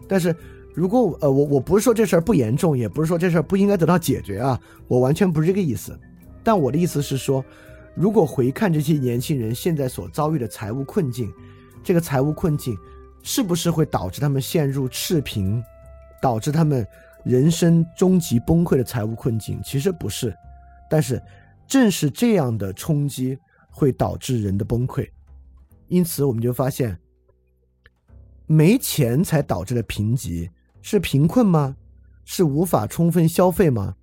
[0.09, 0.35] 但是
[0.77, 5.99] 如果呃，我我不是说这事儿不严重，也不是说这事儿不应该得到解决啊，我完全不是这个意思。
[6.45, 7.43] 但我的意思是说，
[7.95, 11.33] 如果回看这些年轻人现在所遭遇的财务困境，
[11.83, 12.77] 这个财务困境
[13.23, 15.65] 是不是会导致他们陷入赤贫，
[16.21, 16.87] 导致他们
[17.25, 19.59] 人生终极崩溃的财务困境？
[19.65, 20.37] 其实不是，
[20.91, 21.21] 但是
[21.67, 23.39] 正是这样的冲击
[23.71, 25.09] 会导致人的崩溃。
[25.89, 26.95] 因此，我们就发现，
[28.47, 30.51] 没钱才导致了贫瘠
[30.87, 31.77] 是贫困吗？
[32.25, 33.97] 是无法充分消费吗？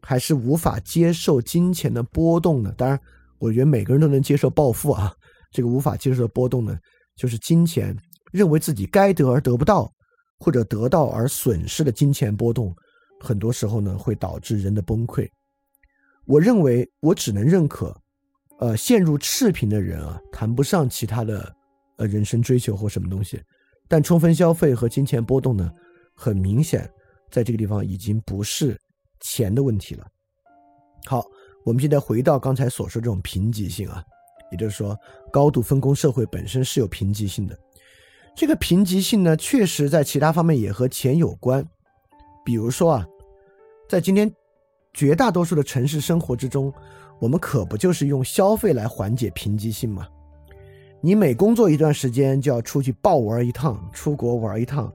[0.00, 2.72] 还是无法接受金钱的波动呢？
[2.78, 2.98] 当然，
[3.38, 5.14] 我觉得每个人都能接受暴富啊。
[5.50, 6.78] 这个无法接受的波动呢，
[7.14, 7.94] 就是金钱
[8.32, 9.92] 认为自己该得而得不到，
[10.38, 12.74] 或者得到而损失的金钱波动，
[13.20, 15.28] 很多时候呢会导致人的崩溃。
[16.24, 17.94] 我认为，我只能认可。
[18.60, 21.54] 呃，陷入赤贫的人啊，谈不上其他的
[21.98, 23.38] 呃人生追求或什么东西，
[23.86, 25.70] 但充分消费和金钱波动呢，
[26.14, 26.90] 很明显，
[27.30, 28.80] 在这个地方已经不是
[29.20, 30.06] 钱的问题了。
[31.06, 31.24] 好，
[31.64, 34.02] 我们现在回到刚才所说这种贫瘠性啊，
[34.50, 34.98] 也就是说，
[35.32, 37.58] 高度分工社会本身是有贫瘠性的。
[38.34, 41.64] 这个贫瘠性呢，确实在其他方面也和钱有关，
[42.44, 43.06] 比如说啊，
[43.88, 44.32] 在今天
[44.92, 46.72] 绝大多数的城市生活之中。
[47.20, 50.06] 我们可不就是用消费来缓解贫瘠性吗？
[51.00, 54.92] 你每工作一段时间就要出去暴玩一趟，出国玩一趟；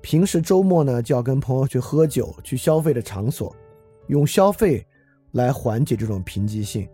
[0.00, 3.54] 平时周末呢就要跟朋友去喝酒，去消费的场所，
[4.06, 4.86] 用消费
[5.32, 6.88] 来缓解这种贫瘠性，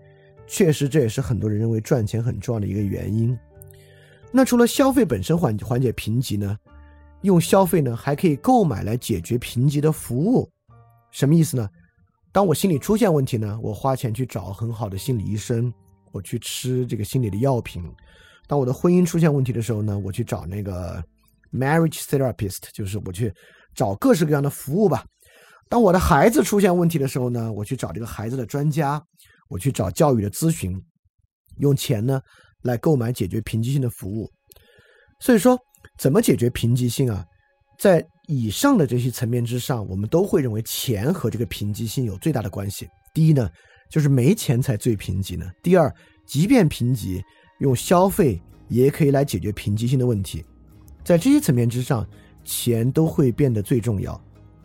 [0.46, 3.38] 确实这也是很多人认为赚钱很重要的一个原因。
[4.32, 6.58] 那除了消费本身缓缓解贫瘠呢？
[7.22, 10.46] 用消费呢还可以购买来解决贫瘠的服务，
[11.10, 11.66] 什么意思呢？
[12.32, 15.72] 当我心理出现问题呢，我花钱去找很好的心理医生，
[16.12, 17.82] 我去吃这个心理的药品。
[18.46, 21.02] 当我的婚姻出现问题的时候呢，我去找那个
[21.54, 23.32] marriage therapist，就是我去
[23.74, 25.04] 找各式各样的服务吧。
[25.68, 29.02] 当我的孩子出现问题的时候呢，我去找这个孩子的专家，
[29.48, 30.78] 我去找教育的咨询，
[31.58, 32.20] 用钱呢
[32.62, 34.30] 来购买解决贫瘠性的服务。
[35.20, 35.58] 所以说，
[35.98, 37.24] 怎么解决贫瘠性啊？
[37.78, 42.88] 在以上的这些层面之上，我们都会认为钱和这个贫瘠性有最大的关系。
[43.12, 43.50] 第一呢，
[43.90, 45.92] 就是没钱才最贫瘠呢；第二，
[46.26, 47.22] 即便贫瘠，
[47.60, 50.44] 用消费也可以来解决贫瘠性的问题。
[51.04, 52.06] 在这些层面之上，
[52.42, 54.18] 钱都会变得最重要。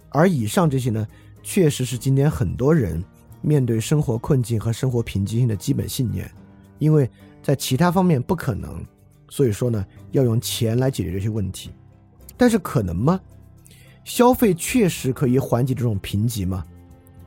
[0.09, 1.05] 而以上这些呢，
[1.43, 3.03] 确实是今天很多人
[3.41, 6.29] 面对生活困境和生活贫瘠性的基本信念，
[6.79, 7.07] 因为
[7.43, 8.83] 在其他方面不可能，
[9.29, 11.69] 所以说呢，要用钱来解决这些问题。
[12.37, 13.19] 但是可能吗？
[14.05, 16.65] 消费确实可以缓解这种贫瘠吗？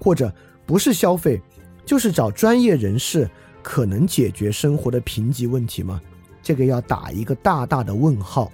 [0.01, 0.35] 或者
[0.67, 1.41] 不是消费，
[1.85, 3.31] 就是找专业人士，
[3.63, 6.01] 可能解决生活的贫瘠问题吗？
[6.43, 8.51] 这个要打一个大大的问号。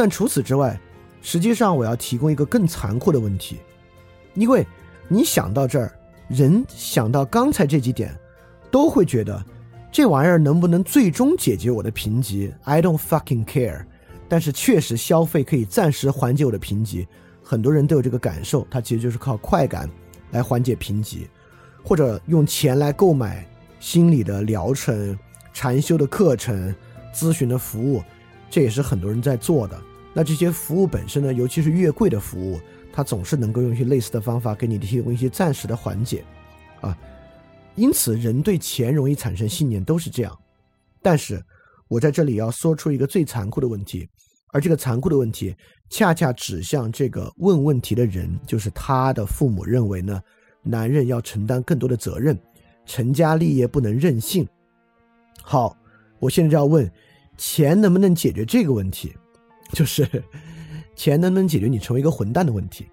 [0.00, 0.80] 但除此之外，
[1.20, 3.58] 实际上我要提供一个更残酷的问题，
[4.32, 4.66] 因为
[5.08, 5.92] 你想到这儿，
[6.26, 8.18] 人想到刚才这几点，
[8.70, 9.44] 都会觉得
[9.92, 13.84] 这玩意儿能不能最终解决我的贫瘠？I don't fucking care。
[14.26, 17.06] 但是确实，消费可以暂时缓解我的贫瘠，
[17.42, 18.66] 很多人都有这个感受。
[18.70, 19.86] 它其实就是靠快感
[20.30, 21.26] 来缓解贫瘠，
[21.84, 23.46] 或者用钱来购买
[23.80, 25.18] 心理的疗程、
[25.52, 26.74] 禅修的课程、
[27.14, 28.02] 咨询的服务，
[28.48, 29.78] 这也是很多人在做的。
[30.12, 32.60] 那这些服务本身呢，尤其是越贵的服务，
[32.92, 36.24] 它总是能够用一些类似的方法给你提供一些暂时的缓解，
[36.80, 36.96] 啊，
[37.74, 40.38] 因此人对钱容易产生信念，都是这样。
[41.02, 41.42] 但是。
[41.90, 44.08] 我在这里要说出一个最残酷的问题，
[44.52, 45.52] 而这个残酷的问题
[45.88, 50.22] 恰恰指向这个问问题的人，就是他的父母认为呢，
[50.62, 52.38] 男人要承担更多的责任，
[52.86, 54.46] 成家立业不能任性。
[55.42, 55.76] 好，
[56.20, 56.88] 我现在就要问，
[57.36, 59.12] 钱能不能解决这个问题？
[59.74, 60.06] 就是
[60.94, 62.86] 钱能不能解决你成为一个混蛋的问题？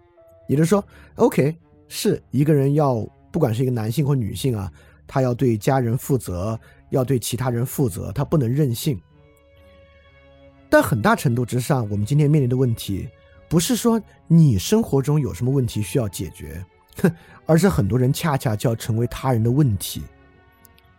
[0.47, 0.83] 也就是说
[1.15, 1.55] ，OK，
[1.87, 2.95] 是一个人要，
[3.31, 4.71] 不管是一个男性或女性啊，
[5.05, 6.59] 他要对家人负责。
[6.89, 8.97] 要对其他人负责，他不能任性。
[10.69, 13.09] 但很大程度之上，我们今天面临的问题，
[13.49, 16.63] 不是说你生活中有什么问题需要解决，
[17.45, 20.01] 而是很多人恰恰就要成为他人的问题。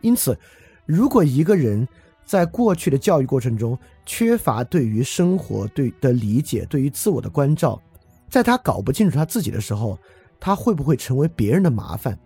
[0.02, 0.38] 因此，
[0.84, 1.88] 如果一个人
[2.28, 7.80] 在过去的教育过程中缺乏对于生活对的理解，对于自我的关照，
[8.28, 9.98] 在他搞不清楚他自己的时候，
[10.38, 12.18] 他会不会成为别人的麻烦？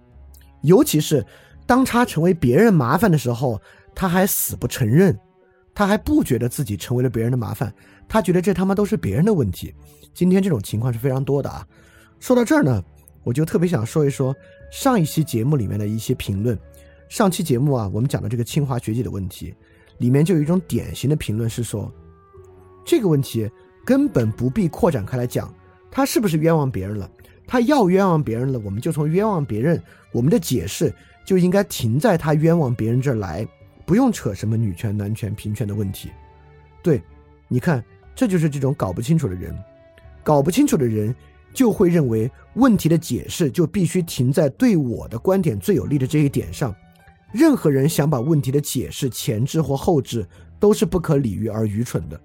[0.63, 1.25] 尤其是。
[1.65, 3.59] 当他成为别人麻烦的时候，
[3.95, 5.17] 他还死不承认，
[5.73, 7.73] 他还不觉得自己成为了别人的麻烦，
[8.09, 9.73] 他觉得这他妈都是别人的问题。
[10.13, 11.65] 今天这种情况是非常多的啊。
[12.19, 12.83] 说到这儿呢，
[13.23, 14.35] 我就特别想说一说
[14.73, 16.59] 上一期节目里面的一些评论。
[17.09, 19.55] 上期节目啊，我们讲的这个清华学姐的问题，
[20.03, 21.89] 里面就有一种典型的评论是说，
[22.85, 23.49] 这个问题
[23.85, 25.55] 根本不必扩展开来讲，
[25.93, 27.09] 他是不是冤枉别人了？
[27.47, 29.81] 他要冤枉别人了，我们就从冤枉别人，
[30.13, 30.93] 我们的解释
[31.25, 33.47] 就应该停在他冤枉别人这儿来，
[33.87, 36.11] 不用扯什么女权、男权、平权的问题。
[36.83, 37.01] 对，
[37.47, 39.57] 你看，这就是这种搞不清楚的人，
[40.25, 41.15] 搞不清楚的人
[41.55, 46.75] 就会认为问题的解释就必须停在对我的观点最有利的这一点上。
[47.33, 50.27] 任何人想把问题的解释前置或后置，
[50.61, 52.21] 都是不可理喻而愚蠢的。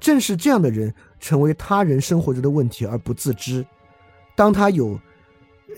[0.00, 3.64] 正是这样的人，成为他人生活中的问题而不自知。
[4.34, 4.98] 当他有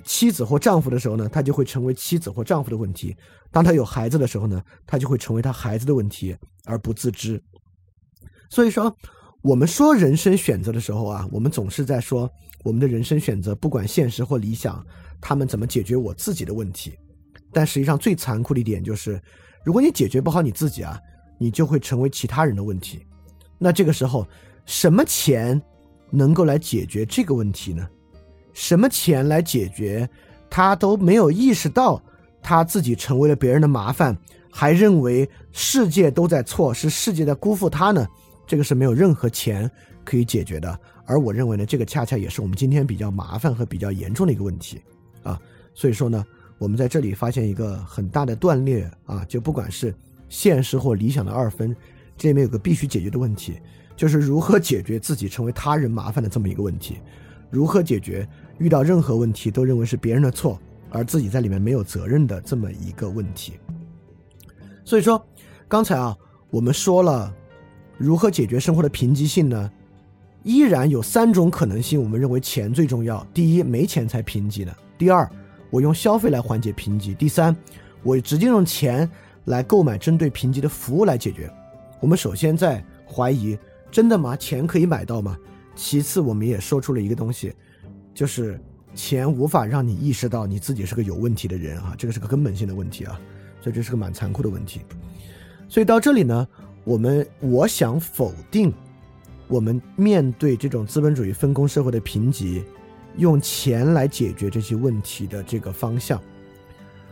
[0.05, 3.13] 妻子或丈夫的时候呢，他就会成为妻子或丈夫的问题；
[3.51, 7.43] 当他有孩子的时候呢，他就会成为他孩子的问题而不自知。
[8.49, 8.97] 所以说，
[9.43, 12.31] 我们说人生选择的时候啊，我们总是在说
[12.63, 14.87] 我们的人生选择，不管现实或理想，
[15.21, 16.93] 他们怎么解决我自己的问题。
[17.53, 19.21] 但实际上，最残酷的一点就是，
[19.63, 20.99] 如果你解决不好你自己啊，
[21.39, 23.07] 你就会成为其他人的问题。
[23.59, 24.27] 那这个时候，
[24.65, 25.61] 什么钱
[26.11, 27.87] 能够来解决这个问题呢？
[28.55, 30.09] 什么钱来解决？
[30.49, 32.03] 他都没有意识到
[32.43, 34.17] 他自己成为了别人的麻烦，
[34.51, 38.07] 还认为世界都在错，是世界在辜负他呢？
[38.47, 39.71] 这个是没有任何钱
[40.05, 40.81] 可以解决的。
[41.05, 44.81] 而我认为呢，这个恰恰也是我们今天比较麻烦和比较严重的一个问题
[45.23, 45.39] 啊。
[45.75, 46.25] 所以说呢。
[46.63, 49.93] 我们在这里发现一个很大的断裂啊，就不管是
[50.29, 51.75] 现实或理想的二分，
[52.17, 53.55] 这里面有个必须解决的问题，
[53.97, 56.99] 就是如何解决自己成为他人麻烦的这么一个问题，
[57.51, 60.57] 如何解决遇到任何问题都认为是别人的错，
[60.89, 63.55] 而自己在里面没有责任的这么一个问题。
[64.85, 65.21] 所以说，
[65.67, 66.17] 刚才啊，
[66.49, 67.35] 我们说了
[67.99, 69.69] 如何解决生活的贫瘠性呢？
[70.45, 73.27] 依然有三种可能性，我们认为钱最重要。
[73.35, 75.29] 第一，没钱才贫瘠的；第二，
[75.73, 77.15] 我用消费来缓解贫瘠。
[77.15, 77.57] 第三，
[78.03, 79.11] 我直接用钱
[79.47, 81.51] 来购买针对贫瘠的服务来解决。
[81.99, 83.59] 我们首先在怀疑，
[83.91, 84.37] 真的吗？
[84.37, 85.35] 钱可以买到吗？
[85.75, 87.55] 其次，我们也说出了一个东西，
[88.13, 88.61] 就是
[88.95, 93.19] 钱无法让你意识到你自己是个有问题的人啊，这个是个根本性的问题啊，
[93.63, 94.83] 所以这是个蛮残酷的问题。
[95.71, 96.47] 所以到这里呢，
[96.85, 98.71] 我们我想否定
[99.49, 102.63] 我们面对这种资本主义分工社会的贫瘠。
[103.19, 106.21] 用钱来解决这些问题的这个方向，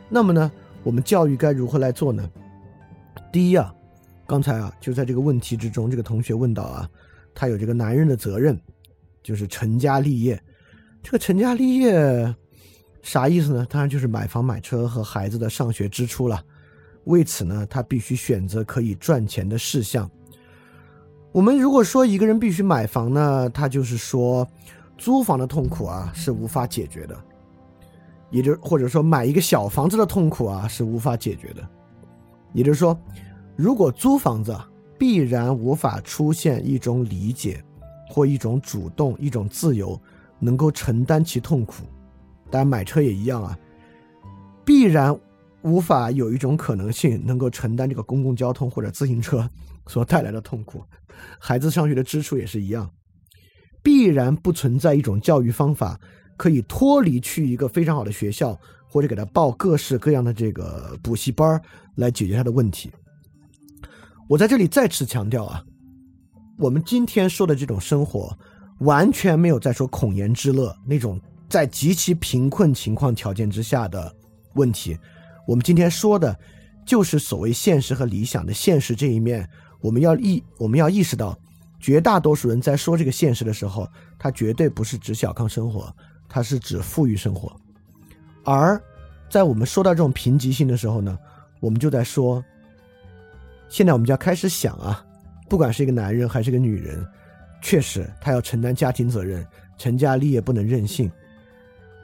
[0.09, 0.51] 那么呢，
[0.83, 2.29] 我们教育该如何来做呢？
[3.31, 3.73] 第一啊，
[4.27, 6.89] 刚才啊就在这个问题之中，这个同学问到啊，
[7.35, 8.59] 他有这个男人的责任，
[9.23, 10.43] 就是成家立业。
[11.03, 12.35] 这个成家立业
[13.03, 13.67] 啥意思呢？
[13.69, 16.43] 当然就是买房买车和孩子的上学支出了。
[17.05, 20.11] 为此呢，他必须选择可以赚钱的事项。
[21.31, 24.49] 我们如果说一个人必须买房呢，他就是说。
[25.01, 27.19] 租房的痛苦啊是无法解决的，
[28.29, 31.67] 也就或者说买一个小房子的痛苦啊是无法解决的，
[32.53, 32.95] 也就是说，
[33.57, 34.55] 如果租房子
[34.99, 37.65] 必然无法出现一种理解
[38.11, 39.99] 或一种主动一种自由
[40.39, 41.85] 能够承担其痛苦，
[42.51, 43.59] 当然买车也一样啊，
[44.67, 45.19] 必然
[45.63, 49.49] 无法有一种可能性能够承担这个公共交通或者自行车
[49.87, 50.85] 所带来的痛苦，
[51.39, 52.87] 孩子上学的支出也是一样。
[53.83, 55.99] 必然不存在一种教育方法
[56.37, 61.61] 可以脱离去一个非常好的学校，或者给他报各式各样的这个补习班
[61.97, 62.91] 来解决他的问题。
[64.29, 65.65] 我在这里再次强调啊，
[66.59, 68.37] 我们今天说的这种生活，
[68.81, 74.15] 完全没有在说孔颜之乐那种在极其贫困情况条件之下的
[74.55, 74.97] 问题。
[75.47, 76.39] 我们今天说的，
[76.87, 79.49] 就是所谓现实和理想的现实这一面。
[79.81, 81.37] 我们要意我们要意识到。
[81.81, 83.89] 绝大多数人在说这个现实的时候，
[84.19, 85.93] 他绝对不是指小康生活，
[86.29, 87.51] 他是指富裕生活。
[88.45, 88.81] 而
[89.29, 91.19] 在我们说到这种贫瘠性的时候呢，
[91.59, 92.45] 我们就在说，
[93.69, 95.05] 现在我们就要开始想啊，
[95.49, 97.07] 不管是一个男人还是个女人，
[97.63, 99.47] 确实他要承担家庭责任，
[99.79, 101.11] 成家立业不能任性。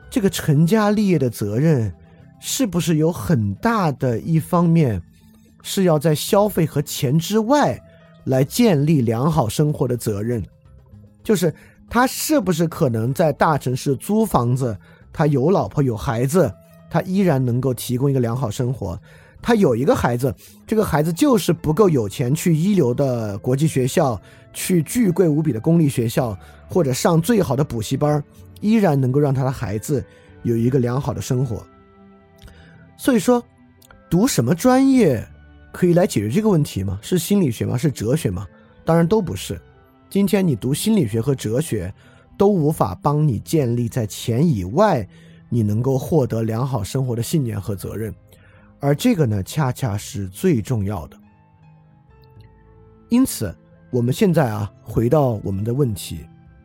[0.09, 1.93] 这个成家立业的责任，
[2.41, 5.03] 是不是有很大的一方面
[5.63, 7.83] 是要在消费和钱之外？
[8.27, 10.45] 来建立良好生活的责任，
[11.23, 11.55] 就是
[11.89, 14.77] 他是不是可能在大城市租房子，
[15.13, 16.53] 他有老婆有孩子，
[16.91, 19.01] 他依然能够提供一个良好生活。
[19.41, 20.35] 他有一个孩子，
[20.67, 24.21] 这个孩子就是不够有钱去一流的国际学校，
[24.53, 26.37] 去巨贵无比的公立学校，
[26.69, 28.21] 或者上最好的补习班，
[28.61, 30.05] 依然能够让他的孩子
[30.43, 31.65] 有一个良好的生活。
[32.97, 33.41] 所以说，
[34.11, 35.25] 读什么专业？
[35.77, 36.99] 可以来解决这个问题吗？
[37.03, 37.77] 是心理学吗？
[37.77, 38.49] 是哲学吗？
[38.83, 39.61] 当然都不是。
[40.09, 41.93] 今天你读心理学和哲学，
[42.39, 45.07] 都无法帮你建立在钱以外，
[45.51, 48.15] 你能够获得良好生活的信念和责任。
[48.81, 51.19] 而这个呢，恰恰是最重要的。
[53.11, 53.55] 因此，
[53.91, 56.21] 我们现在啊，回到我们的问题，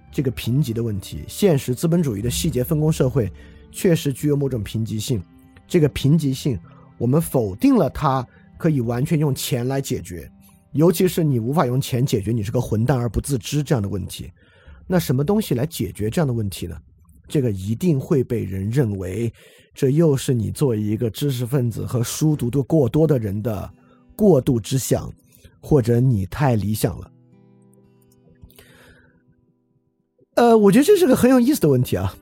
[0.10, 3.30] 这个贫瘠的问题，现实资本主义的细节分工社会
[3.74, 5.22] 确实具有某种贫瘠性。
[5.68, 6.58] 这个贫瘠性，
[6.98, 8.26] 我们否定了它
[8.62, 10.32] 可以完全用钱来解决，
[10.74, 14.32] 尤其是你无法用钱解决你是个混蛋而不自知这样的问题。
[14.86, 16.78] 那什么东西来解决这样的问题呢？
[17.28, 19.34] 这个一定会被人认为，
[19.74, 23.68] 这又是你作为一个知识分子和书读的过多的人的
[24.16, 25.12] 过度之想，
[25.60, 27.12] 或者你太理想了。
[30.36, 32.14] 呃，我觉得这是个很有意思的问题啊。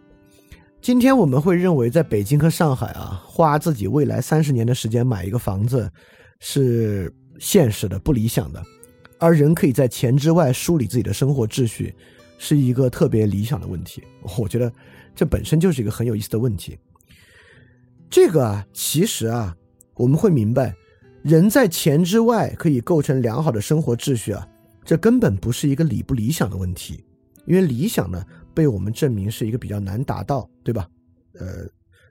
[0.81, 5.91] 今天我们会认为，在北京和上海啊，花自己未来三十年的时间买一个房子
[6.39, 8.63] 是现实的、不理想的，
[9.17, 11.93] 而人可以在钱之外梳理自己的生活秩序，
[12.37, 14.03] 是一个特别理想的问题。
[14.37, 14.71] 我觉得
[15.15, 16.77] 这本身就是一个很有意思的问题。
[18.09, 19.55] 这个啊，其实啊，
[19.95, 20.73] 我们会明白，
[21.23, 24.47] 人在钱之外可以构成良好的生活秩序啊，
[24.83, 27.03] 这根本不是一个理不理想的问题，
[27.45, 28.25] 因为理想呢。
[28.51, 30.85] 被我们证明是一个比较难达到，对吧？
[31.35, 31.47] 呃，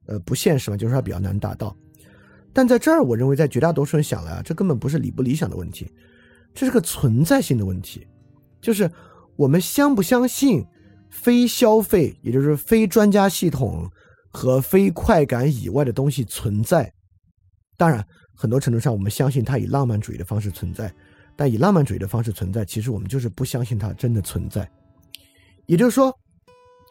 [0.06, 1.76] 呃，不现实嘛，就是它比较难达到。
[2.53, 5.90] 但在这儿，我认为在绝大多数人想来啊，这根本不是理不理想的问题，
[6.55, 8.07] 这是个存在性的问题，
[8.61, 8.90] 就是
[9.36, 10.64] 我们相不相信
[11.11, 13.88] 非消费，也就是非专家系统
[14.30, 16.92] 和非快感以外的东西存在。
[17.76, 20.92] 当然，很多程度上，我们相信它以浪漫主义的方式存在，
[21.36, 24.68] 但以浪漫主义的方式存在，其实我们就是不相信它真的存在。
[25.66, 26.12] 也就是说。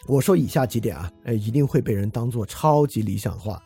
[0.07, 3.61] 我说以下几点啊，哎，一定会被人当做超级理想化。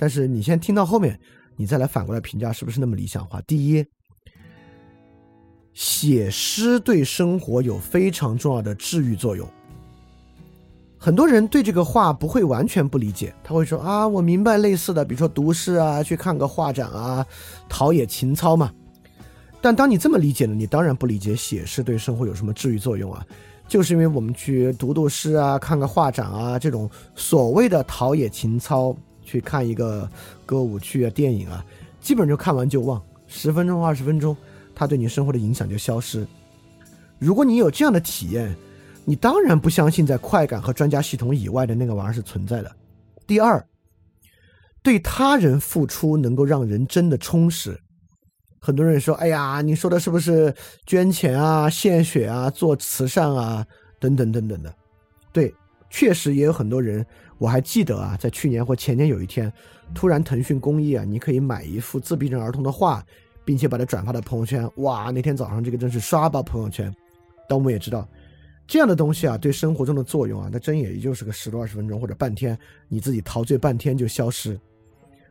[0.00, 1.20] 但是你先听到后面，
[1.56, 3.38] 你再来反过来评价是不是那么理想化。
[3.42, 3.84] 第一，
[5.74, 9.46] 写诗对生活有非常重要的治愈作用。
[10.96, 17.26] 很多人对这个话不会完全不理解，他会说啊，我明白类似的，比如说读诗啊，去看个画展啊，
[17.68, 18.72] 陶冶情操嘛。
[19.60, 23.22] 但当你这么理解了，你当然不理解写诗对生活有什么治愈作用啊。
[23.68, 28.96] 就是因为我们去读读诗啊，看个画展啊，这种所谓的陶冶情操，
[29.30, 30.10] 去看一个
[30.44, 31.64] 歌舞剧啊、电影啊，
[32.00, 34.36] 基本就看完就忘，十分钟、二十分钟，
[34.74, 36.26] 它对你生活的影响就消失。
[37.20, 38.52] 如果你有这样的体验，
[39.04, 42.76] 你当然不相信在快感和专家系统以外的那个玩意儿是存在的。
[43.24, 43.64] 第二，
[44.82, 47.78] 对他人付出能够让人真的充实。
[48.58, 50.52] 很多人说：“哎呀，你说的是不是
[50.86, 53.64] 捐钱啊、献血啊、做慈善啊，
[54.00, 54.74] 等等等等的？”
[55.32, 55.54] 对，
[55.88, 57.06] 确实也有很多人。
[57.40, 59.50] 我还记得啊，在去年或前年有一天，
[59.94, 63.02] 突然腾讯公益啊，你可以买一幅自闭症儿童的画，
[63.46, 64.70] 并且把它转发到朋友圈。
[64.76, 66.94] 哇，那天早上这个真是刷爆朋友圈。
[67.48, 68.06] 但我们也知道，
[68.66, 72.56] 这样的东西啊，对生活中的作用啊，那真也就是个十多二十分钟或者半天，
[72.88, 74.60] 你自己陶醉半天就消失。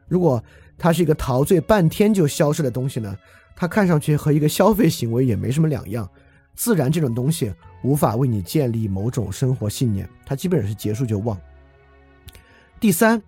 [0.07, 0.43] 如果
[0.80, 3.16] 它是一个陶醉半天就消失的东西呢？
[3.55, 6.10] 它看上去和一个消费行为也没什么两样，
[6.55, 7.53] 自然这种东西
[7.84, 11.39] 无法为你建立某种生活信念，它基本是结束就忘。
[12.80, 13.22] 第三，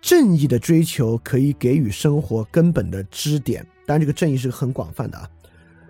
[0.00, 5.28] 正义的追求可以给予生活根本的支点，当然这个正义是很广泛的啊。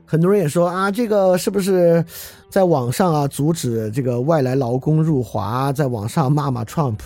[0.05, 2.05] 很多人也说啊，这个是不是
[2.51, 6.99] 在网上啊阻止这个外来劳工入华，在网上骂骂 Trump，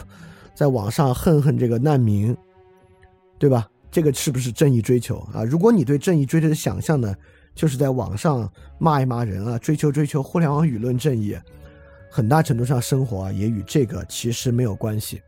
[0.55, 2.37] 在网上恨恨这个难民。
[3.39, 3.69] 对吧？
[3.91, 5.43] 这个是不是正义追求啊？
[5.43, 7.13] 如果你对正义追求的想象呢，
[7.57, 8.49] 就是在网上
[8.79, 11.37] 骂一骂人啊，追求追求互联网舆论正义，
[12.09, 15.21] 很大程度上生活啊也与这个其实没有关系。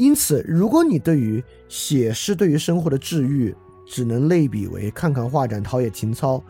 [0.00, 3.54] 因此，如果你对于写诗对于生活的治愈
[3.86, 6.42] 只能类比为看看画展陶冶情操，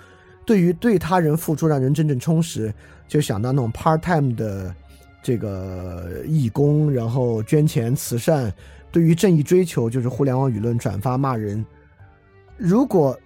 [0.46, 2.72] 对于对他人付出让人真正充实，
[3.08, 4.72] 就想到那种 part time 的
[5.20, 8.52] 这个义工，然后捐钱慈善。
[8.92, 11.64] 对于正义追求，就是互联网舆论转发骂人。
[12.56, 13.18] 如果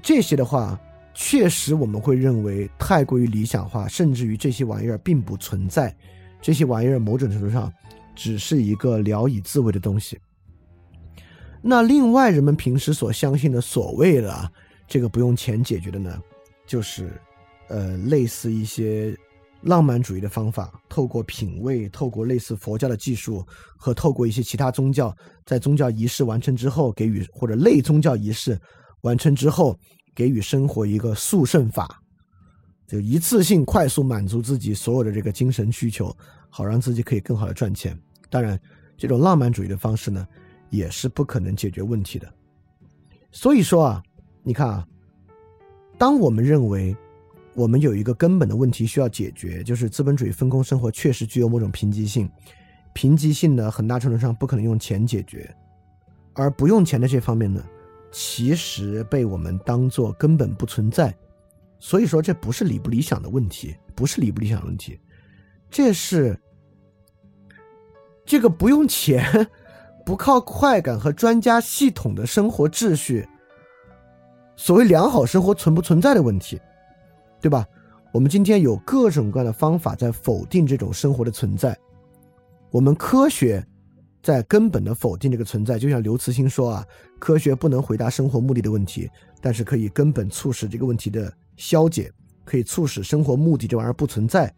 [0.00, 0.80] 这些的话，
[1.12, 5.94] 确实我们会认为太过于理想化，甚至于这些玩意儿并不存在。
[6.40, 7.70] 这些玩意儿某种程度上
[8.14, 10.18] 只是一个聊以自慰的东西。
[11.62, 14.52] 那另外，人们平时所相信的所谓的
[14.86, 16.20] 这个不用钱解决的呢，
[16.66, 17.12] 就是
[17.68, 19.16] 呃类似一些。
[19.64, 23.46] 浪漫主义的方法，透过品味，透过类似佛教的技术，
[23.76, 28.58] 和透过一些其他宗教，在宗教仪式完成之后给予，或者类宗教仪式
[29.02, 29.78] 完成之后
[30.14, 31.99] 给予生活一个速胜法，
[32.90, 36.14] 就一次性快速满足自己所有的这个精神需求，
[36.48, 37.96] 好让自己可以更好的赚钱。
[38.28, 38.58] 当然，
[38.96, 40.26] 这种浪漫主义的方式呢，
[40.70, 42.28] 也是不可能解决问题的。
[43.30, 44.02] 所以说啊，
[44.42, 44.86] 你看啊，
[45.96, 46.96] 当我们认为。
[47.52, 52.30] 我们有一个根本的问题需要解决，就是资本主义分工生活确实具有某种贫瘠性，
[52.94, 55.52] 贫瘠性呢很大程度上不可能用钱解决，
[56.32, 57.62] 而不用钱的这方面呢，
[58.12, 61.12] 其实被我们当做根本不存在。
[61.82, 65.00] 所以说，这不是理不理想的问题，不是理不理想的问题，
[65.70, 66.38] 这是
[68.26, 69.48] 这个不用钱、
[70.04, 73.26] 不靠快感和专家系统的生活秩序，
[74.56, 76.60] 所谓良好生活存不存在的问题，
[77.40, 77.66] 对吧？
[78.12, 81.74] 我们今天有各种各样的方法在否定这种生活的存在，
[82.70, 83.66] 我们科学
[84.22, 85.78] 在根本的否定这个存在。
[85.78, 86.86] 就像刘慈欣说啊，
[87.18, 89.08] 科学不能回答生活目的的问题，
[89.40, 91.32] 但是可以根本促使这个问题的。
[91.60, 92.10] 消解
[92.42, 94.52] 可以促使生活目的这玩意儿不存在，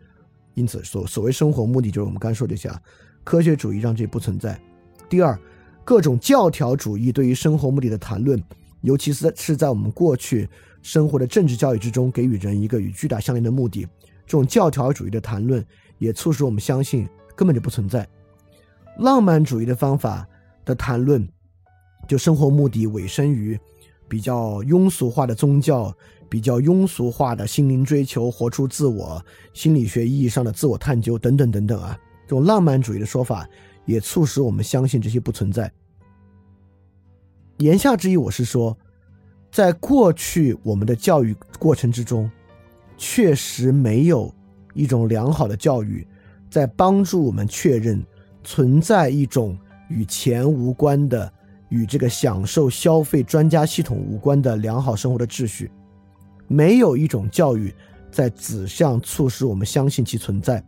[0.55, 2.81] 因此所所谓生活目的就是我们刚才说这些啊，
[3.25, 4.59] 科学主义让这不存在。
[5.09, 5.37] 第二，
[5.85, 8.41] 各种教条主义对于生活目的的谈论，
[8.83, 10.49] 尤其是是在我们过去
[10.81, 13.83] 生活的政治教育之中，给予人一个与巨大相连的目的，
[14.25, 15.63] 这种教条主义的谈论
[15.99, 18.09] 也促使我们相信根本就不存在。
[18.99, 20.25] 浪漫主义的方法
[20.65, 21.29] 的谈论，
[22.07, 23.59] 就生活目的委身于
[24.09, 25.93] 比较庸俗化的宗教。
[26.33, 29.23] 比较庸俗化的心灵追求，活出自我，
[29.53, 33.47] 心理学意义上的自我探究等等等等啊，这种浪漫主义的说法
[33.85, 35.71] 也促使我们相信这些不存在。
[37.59, 38.75] 言下之意，我是说，
[39.51, 42.31] 在过去我们的教育过程之中，
[42.97, 44.35] 确实没有
[44.73, 46.07] 一种良好的教育，
[46.49, 48.03] 在帮助我们确认
[48.43, 49.55] 存在一种
[49.91, 51.31] 与钱无关的、
[51.69, 55.71] 与这个享受消费专家系统无关的良好生活的秩序。
[56.53, 57.75] 没有一种教育
[58.11, 60.63] 在指向促使我们相信其存在。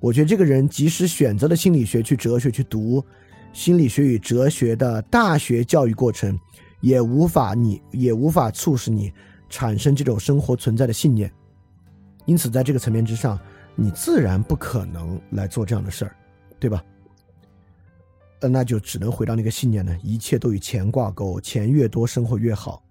[0.00, 3.04] 我觉得这个人即使选择了心理学去哲学去读
[3.52, 6.38] 心理学与哲学的大学教育过程，
[6.80, 9.12] 也无法你也无法促使你
[9.50, 11.30] 产生这种生活存在的信念。
[12.24, 13.38] 因此，在这个层面之上，
[13.74, 16.16] 你自然不可能来做这样的事儿，
[16.58, 16.82] 对吧？
[18.40, 22.82] 那就只能回到那个信念呢：一切都与钱挂钩，钱越多，生活越好，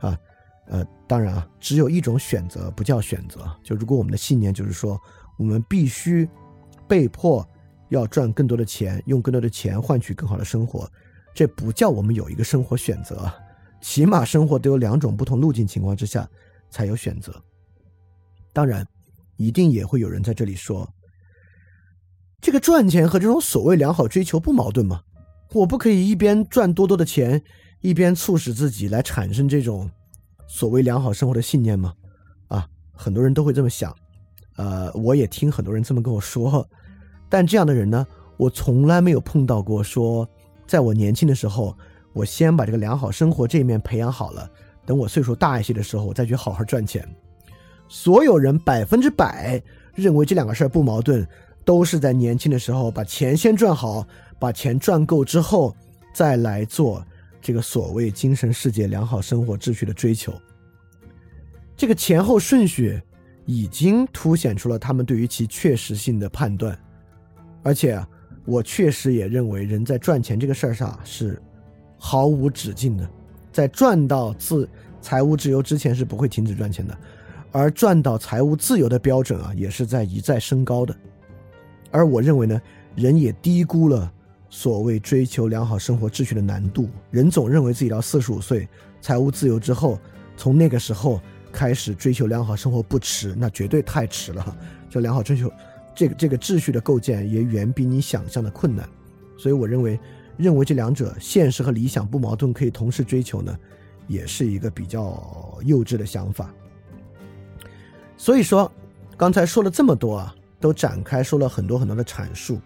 [0.00, 0.16] 啊。
[0.66, 3.40] 呃，当然啊，只有一种选择不叫选择。
[3.64, 4.96] 就如果我们的信念就是说，
[5.36, 6.28] 我们必须
[6.86, 7.44] 被迫
[7.88, 10.88] 要赚更多的钱，用更多的钱换取更好的生活，
[11.34, 13.28] 这不叫我们有一个生活选择。
[13.80, 16.30] 起码生活都有两种不同路径情况之下
[16.70, 17.34] 才有选择。
[18.52, 18.86] 当然，
[19.36, 20.88] 一定也会有人在这里说，
[22.40, 25.02] 这个赚钱和这种所谓良好追求不矛盾吗？
[25.54, 27.42] 我不可以一边赚多多的钱，
[27.80, 29.90] 一边促使自己来产生这种。
[30.52, 31.94] 所谓良好生活的信念吗？
[32.48, 33.94] 啊，很多人都会这么想，
[34.56, 36.68] 呃，我也听很多人这么跟我说，
[37.28, 38.04] 但这样的人呢，
[38.36, 39.80] 我从来没有碰到过。
[39.80, 40.28] 说，
[40.66, 41.74] 在我年轻的时候，
[42.12, 44.50] 我先把这个良好生活这一面培养好了，
[44.84, 47.08] 等我岁数大一些的时候，我再去好好赚钱。
[47.88, 49.62] 所有人百分之百
[49.94, 51.24] 认为这两个事儿不矛盾，
[51.64, 54.04] 都是在年轻的时候把钱先赚好，
[54.40, 55.74] 把钱赚够之后
[56.12, 57.02] 再来做。
[57.40, 60.32] 这个所谓精神世界良好生活秩序的追求，
[61.76, 63.00] 这个前后顺序
[63.46, 66.78] 已经凸显出了他们对于其确实性的判断，
[67.62, 67.98] 而且
[68.44, 71.40] 我确实也认为人在赚钱这个事儿上是
[71.98, 73.08] 毫无止境的，
[73.50, 74.68] 在赚到自
[75.00, 76.96] 财务自由之前是不会停止赚钱的，
[77.52, 80.94] 而赚到财务自由的标准啊也是在一再升高的，
[81.90, 82.60] 而我认为呢，
[82.94, 84.12] 人也低估了。
[84.50, 88.68] 所谓追求良好生活秩序的难度，人总认为自己到四十五岁
[89.00, 89.98] 财务自由之后，
[90.36, 91.20] 从那个时候
[91.52, 94.58] 开始追求良好生活不迟，那绝对太迟了。
[94.90, 95.50] 就良好追求，
[95.94, 98.88] 这个这个秩序的构建也远比你想象的困难。
[99.38, 99.98] 所以我认为，
[100.36, 103.56] 认为这两者现实和理想不矛盾，可以同时追求呢，
[104.08, 106.52] 也是一个比较幼稚的想法。
[108.16, 108.70] 所以说，
[109.16, 112.60] 刚才说了这么多啊，都展开说了很多很多的阐述。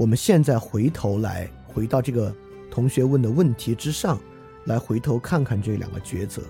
[0.00, 2.34] 我们现在回头来，回到这个
[2.70, 4.18] 同学问的问题之上，
[4.64, 6.40] 来回头看看这两个抉择。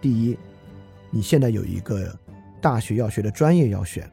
[0.00, 0.38] 第一，
[1.10, 2.16] 你现在有一个
[2.60, 4.08] 大学要学的专业要选，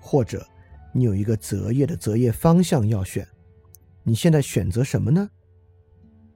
[0.00, 0.42] 或者
[0.94, 3.28] 你有一个择业的择业方向要选，
[4.02, 5.28] 你现在选择什么呢？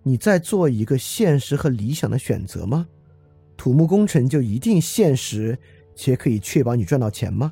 [0.03, 2.87] 你在做一个现实和理想的选择吗？
[3.57, 5.59] 土木工程就一定现实
[5.97, 7.51] 且可以确保你赚到钱吗？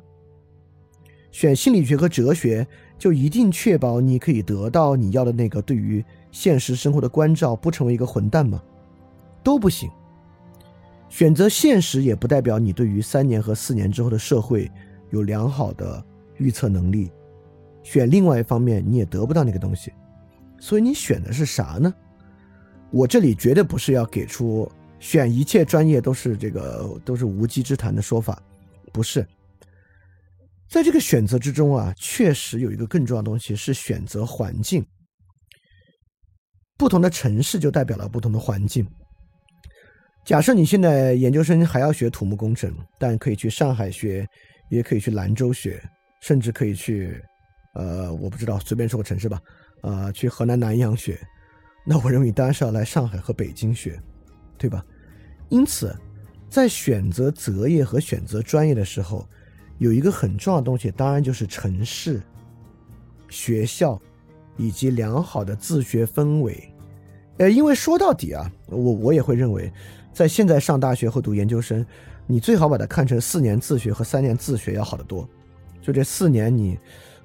[1.31, 2.67] 选心理学和哲学。
[2.99, 8.61] 就一定确保你可以得到你要的那个对于现实生活的关照，不成为一个混蛋吗？
[9.41, 9.89] 都不行。
[11.07, 14.69] 选择现实也不代表你对于三年和四年之后的社会
[15.09, 16.03] 有良好的
[16.37, 17.09] 预测能力。
[17.81, 19.91] 选另外一方面，你也得不到那个东西。
[20.59, 21.91] 所以你选的是啥呢？
[22.91, 24.69] 我这里绝对不是要给出
[24.99, 28.39] 选一切专业都是这个都是无稽之谈的说法，
[28.91, 29.25] 不是。
[30.69, 34.85] 在这个选择之中啊，确实有一个更重要的东西是选择环境。
[36.77, 38.87] 不同的城市就代表了不同的环境。
[40.23, 44.25] 假设你现在研究生还要学土木工程，但可以去上海学，
[44.69, 45.81] 也可以去兰州学，
[46.21, 47.19] 甚至可以去，
[47.73, 49.41] 呃，我不知道，随便说个城市吧，
[49.81, 51.19] 啊，去河南南阳学。
[51.83, 53.99] 那我认为当然是要来上海和北京学，
[54.55, 54.85] 对吧？
[55.49, 55.97] 因此，
[56.47, 59.27] 在选择择业和选择专业的时候，
[59.79, 62.21] 有一个很重要的东西，当然就是城市、
[63.29, 63.99] 学校
[64.55, 66.71] 以及良好的自学氛围。
[67.37, 69.71] 呃，因为说到底啊，我我也会认为。
[70.11, 71.85] 在现在上大学或读研究生，
[72.27, 75.25] 你最好把它看成四年自学和三年自学要好得多。
[75.81, 76.77] 就这四年，你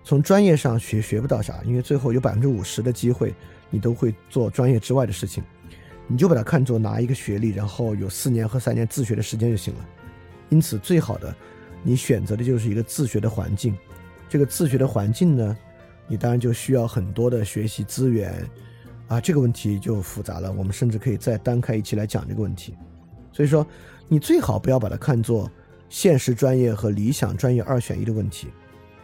[0.04, 3.34] 从专业上学学不到啥，因为最后有百分之五十的机会
[3.68, 5.42] 你都会做专业之外的事情。
[6.06, 9.80] 你就把它看作拿一个学历，然后有四年和三年自学的时间就行了。
[10.50, 11.34] 因此，最好的
[11.84, 13.76] 你选择的就是一个自学的环境。
[14.28, 15.56] 这个自学的环境呢，
[16.08, 18.44] 你当然就需要很多的学习资源。
[19.06, 20.50] 啊，这个问题就复杂了。
[20.50, 22.74] 我们甚至可以再单开一期来讲这个问题。
[23.30, 23.64] 所以说，
[24.08, 25.48] 你最好不要把它看作
[25.90, 28.48] 现实专业和理想专业二选一的问题。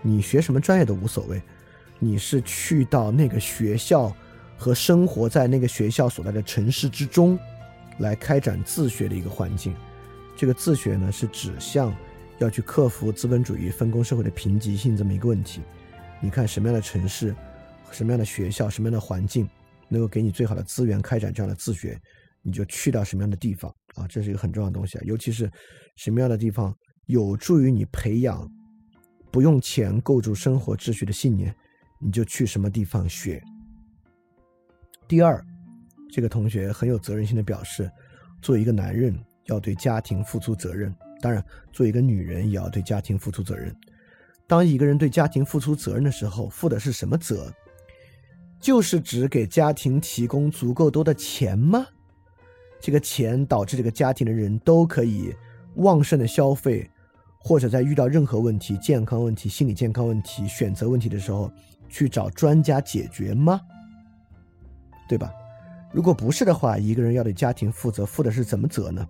[0.00, 1.40] 你学什么专业都无所谓，
[1.98, 4.10] 你是去到那个学校
[4.56, 7.38] 和生活在那个学校所在的城市之中，
[7.98, 9.74] 来开展自学的一个环境。
[10.34, 11.94] 这个自学呢，是指向
[12.40, 15.62] 要去克服资本主义分工社会的贫瘠性这么一个问题。
[16.20, 17.32] 你看什么样的城市，
[17.92, 19.48] 什么样的学校，什么样的环境。
[19.92, 22.00] 能够给你最好的资源开展这样的自学，
[22.42, 24.06] 你就去到什么样的地方啊？
[24.06, 25.50] 这是一个很重要的东西啊，尤其是
[25.96, 26.72] 什么样的地方
[27.06, 28.48] 有助于你培养
[29.32, 31.52] 不用钱构筑生活秩序的信念，
[32.00, 33.42] 你就去什么地方学。
[35.08, 35.44] 第二，
[36.08, 37.90] 这个同学很有责任心的表示，
[38.40, 39.12] 作为一个男人
[39.46, 43.74] 要对家庭付出责任，当然，作为一个女人也要对家庭付出责任。
[44.46, 47.52] 当一个人对家庭付出责任的时候，负的是什么责？
[48.60, 51.86] 就是指给家庭提供足够多的钱吗？
[52.80, 55.34] 这个钱导致这个家庭的人都可以
[55.76, 56.90] 旺盛的消费，
[57.38, 61.50] 或者在遇到任何问题、健康问题、心理健康问题、选择问题的时候
[61.88, 63.60] 去找专家解决吗？
[65.08, 65.32] 对吧？
[65.92, 69.06] 如果不是的话，一个人要对家庭负责，负的是怎么责呢？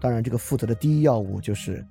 [0.00, 1.84] 当然，这个负责的第一要务就是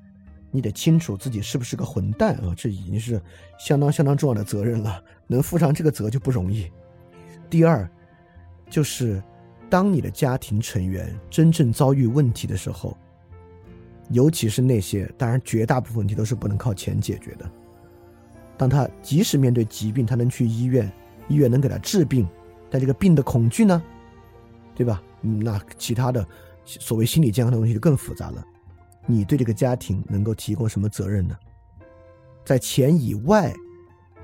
[0.51, 2.54] 你得清楚自己是不是个混蛋啊！
[2.56, 3.20] 这已经是
[3.58, 6.72] 相当相当重要的责任了，能负上这个责就不容易。
[7.49, 7.89] 第二，
[8.70, 9.22] 就是
[9.70, 12.95] 当你的家庭成员真正遭遇问题的时候，
[14.10, 17.49] 尤其是那些，当然绝大部分问题都是不能靠钱解决的。
[18.58, 20.91] 当他即使面对疾病，他能去医院，
[21.28, 22.28] 医院能给他治病，
[22.70, 23.82] 但这个病的恐惧呢，
[24.76, 25.01] 对吧？
[25.22, 26.24] 那其他的
[26.66, 28.43] 所谓心理健康的东西就更复杂了。
[29.05, 31.36] 你对这个家庭能够提供什么责任呢？
[32.45, 33.53] 在钱以外，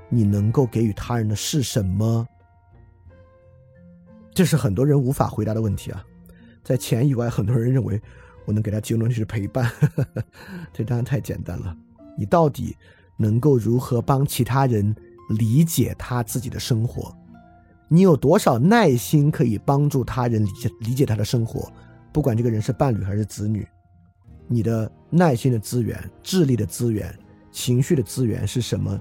[0.08, 2.26] 你能够给予他人的是什么？
[4.32, 6.04] 这是很多人无法回答的问题啊！
[6.62, 8.00] 在钱以外，很多人认为
[8.46, 9.70] 我能给他提供的是陪伴，
[10.72, 11.76] 这当然太简单了。
[12.16, 12.76] 你到底
[13.16, 14.94] 能够如何帮其他人
[15.38, 17.14] 理解他自己的生活？
[17.88, 21.70] 你有多少耐心可以帮助他人理解理解他的生活？
[22.12, 23.66] 不管这个人是伴侣还是子女，
[24.48, 27.16] 你的耐心的资源、智力的资源、
[27.52, 29.00] 情绪的资源是什么？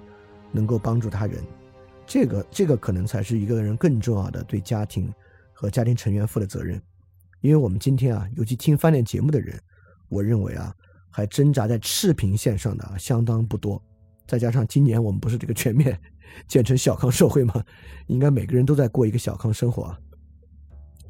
[0.51, 1.43] 能够帮助他人？
[2.05, 5.13] 这个这个可能才是一个人更重要的对家庭
[5.53, 6.81] 和家庭成员负的责任，
[7.41, 9.59] 因为我们今天啊，尤其听翻脸节目的人，
[10.07, 10.75] 我认为啊，
[11.11, 13.79] 还挣扎在赤贫线上的相当不多。
[14.25, 15.99] 再加上今年我们不是这个全面
[16.47, 17.63] 建成小康社会吗？
[18.07, 19.99] 应该每个人都在过一个小康生活啊。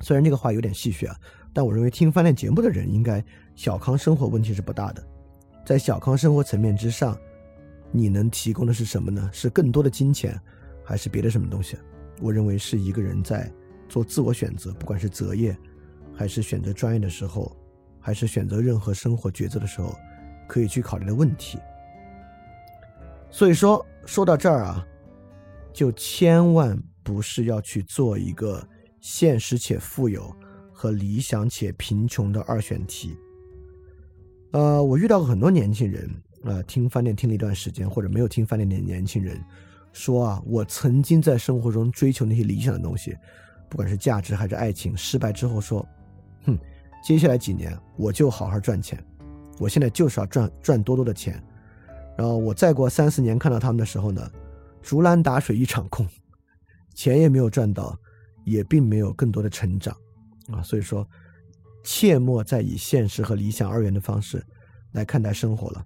[0.02, 1.18] 虽然这个话有点戏谑啊，
[1.54, 3.24] 但我认为听翻脸节目的人应该
[3.56, 5.04] 小康生活问题是不大的。
[5.66, 7.18] 在小康生活层面之上，
[7.92, 9.30] 你能提供的是什么呢？
[9.34, 10.40] 是更多的金钱。
[10.82, 11.78] 还是别的什么东西？
[12.20, 13.48] 我认为是一个人在
[13.88, 15.56] 做自我选择，不管是择业，
[16.16, 17.56] 还是选择专业的时候，
[18.00, 19.96] 还是选择任何生活抉择的时候，
[20.48, 21.60] 可以去考虑的问题。
[23.30, 24.84] 所以说，说到这儿啊，
[25.72, 28.68] 就千万不是要去做一个
[29.00, 30.36] 现实且富有
[30.80, 33.18] 和理想且贫穷的二选题。
[34.52, 36.10] 呃，我遇到过很多年轻人，
[36.46, 39.38] 呃，听饭店听了一段时间，或者没有听饭店的年轻人。
[39.92, 43.14] 说啊，我曾经在生活中追求那些理想的东西，
[43.68, 45.86] 不管是价值还是爱情，失败之后说，
[46.46, 46.58] 哼，
[47.04, 49.04] 接下来几年我就好好赚钱，
[49.60, 51.44] 我现在就是要赚赚多多的钱，
[52.18, 54.32] 然后我再过三四年看到他们的时候呢，
[54.82, 56.08] 竹篮打水一场空，
[56.96, 58.00] 钱也没有赚到，
[58.46, 59.94] 也并没有更多的成长，
[60.52, 61.08] 啊，所以说，
[61.84, 64.44] 切莫再以现实和理想二元的方式
[64.94, 65.86] 来看待生活了。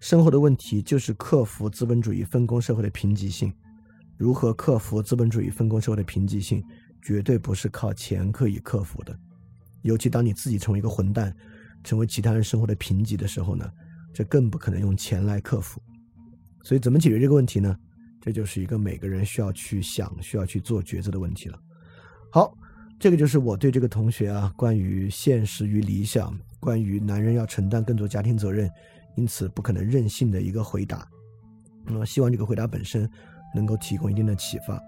[0.00, 3.52] 生活的问题就是克服资本主义分工社会的贫瘠性。
[4.16, 6.62] 如何克服资本主义分工社会的贫瘠性，
[7.02, 9.18] 绝对不是靠钱可以克服的。
[9.82, 11.34] 尤其当你自己成为一个混蛋，
[11.82, 13.68] 成为其他人生活的贫瘠的时候呢，
[14.12, 15.82] 这更不可能用钱来克服。
[16.62, 17.76] 所以，怎么解决这个问题呢？
[18.20, 21.58] 这就是一个每个人需要去想、需要去做抉择的问题了。
[22.30, 22.56] 好，
[23.02, 28.70] 这个就是我对这个同学啊，关于现实与理想，关于男人要承担更多家庭责任，
[29.16, 31.04] 因此不可能任性的一个回答。
[31.84, 33.10] 那么，希望这个回答本身
[33.56, 34.80] 能够提供一定的启发。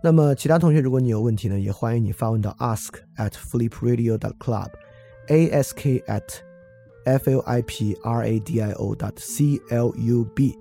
[0.00, 6.22] 那么，其他同学，如果你有问题呢，也欢迎你发问到 ask at flipradio dot club，ask at
[7.06, 10.56] f l i p r a d i o dot c l u b，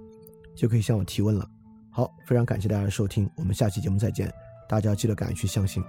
[0.56, 1.48] 就可以向我提问了。
[1.92, 4.34] 好，非常感谢大家的收听，我们下期节目再见。
[4.68, 5.84] 大家记得赶紧去相信。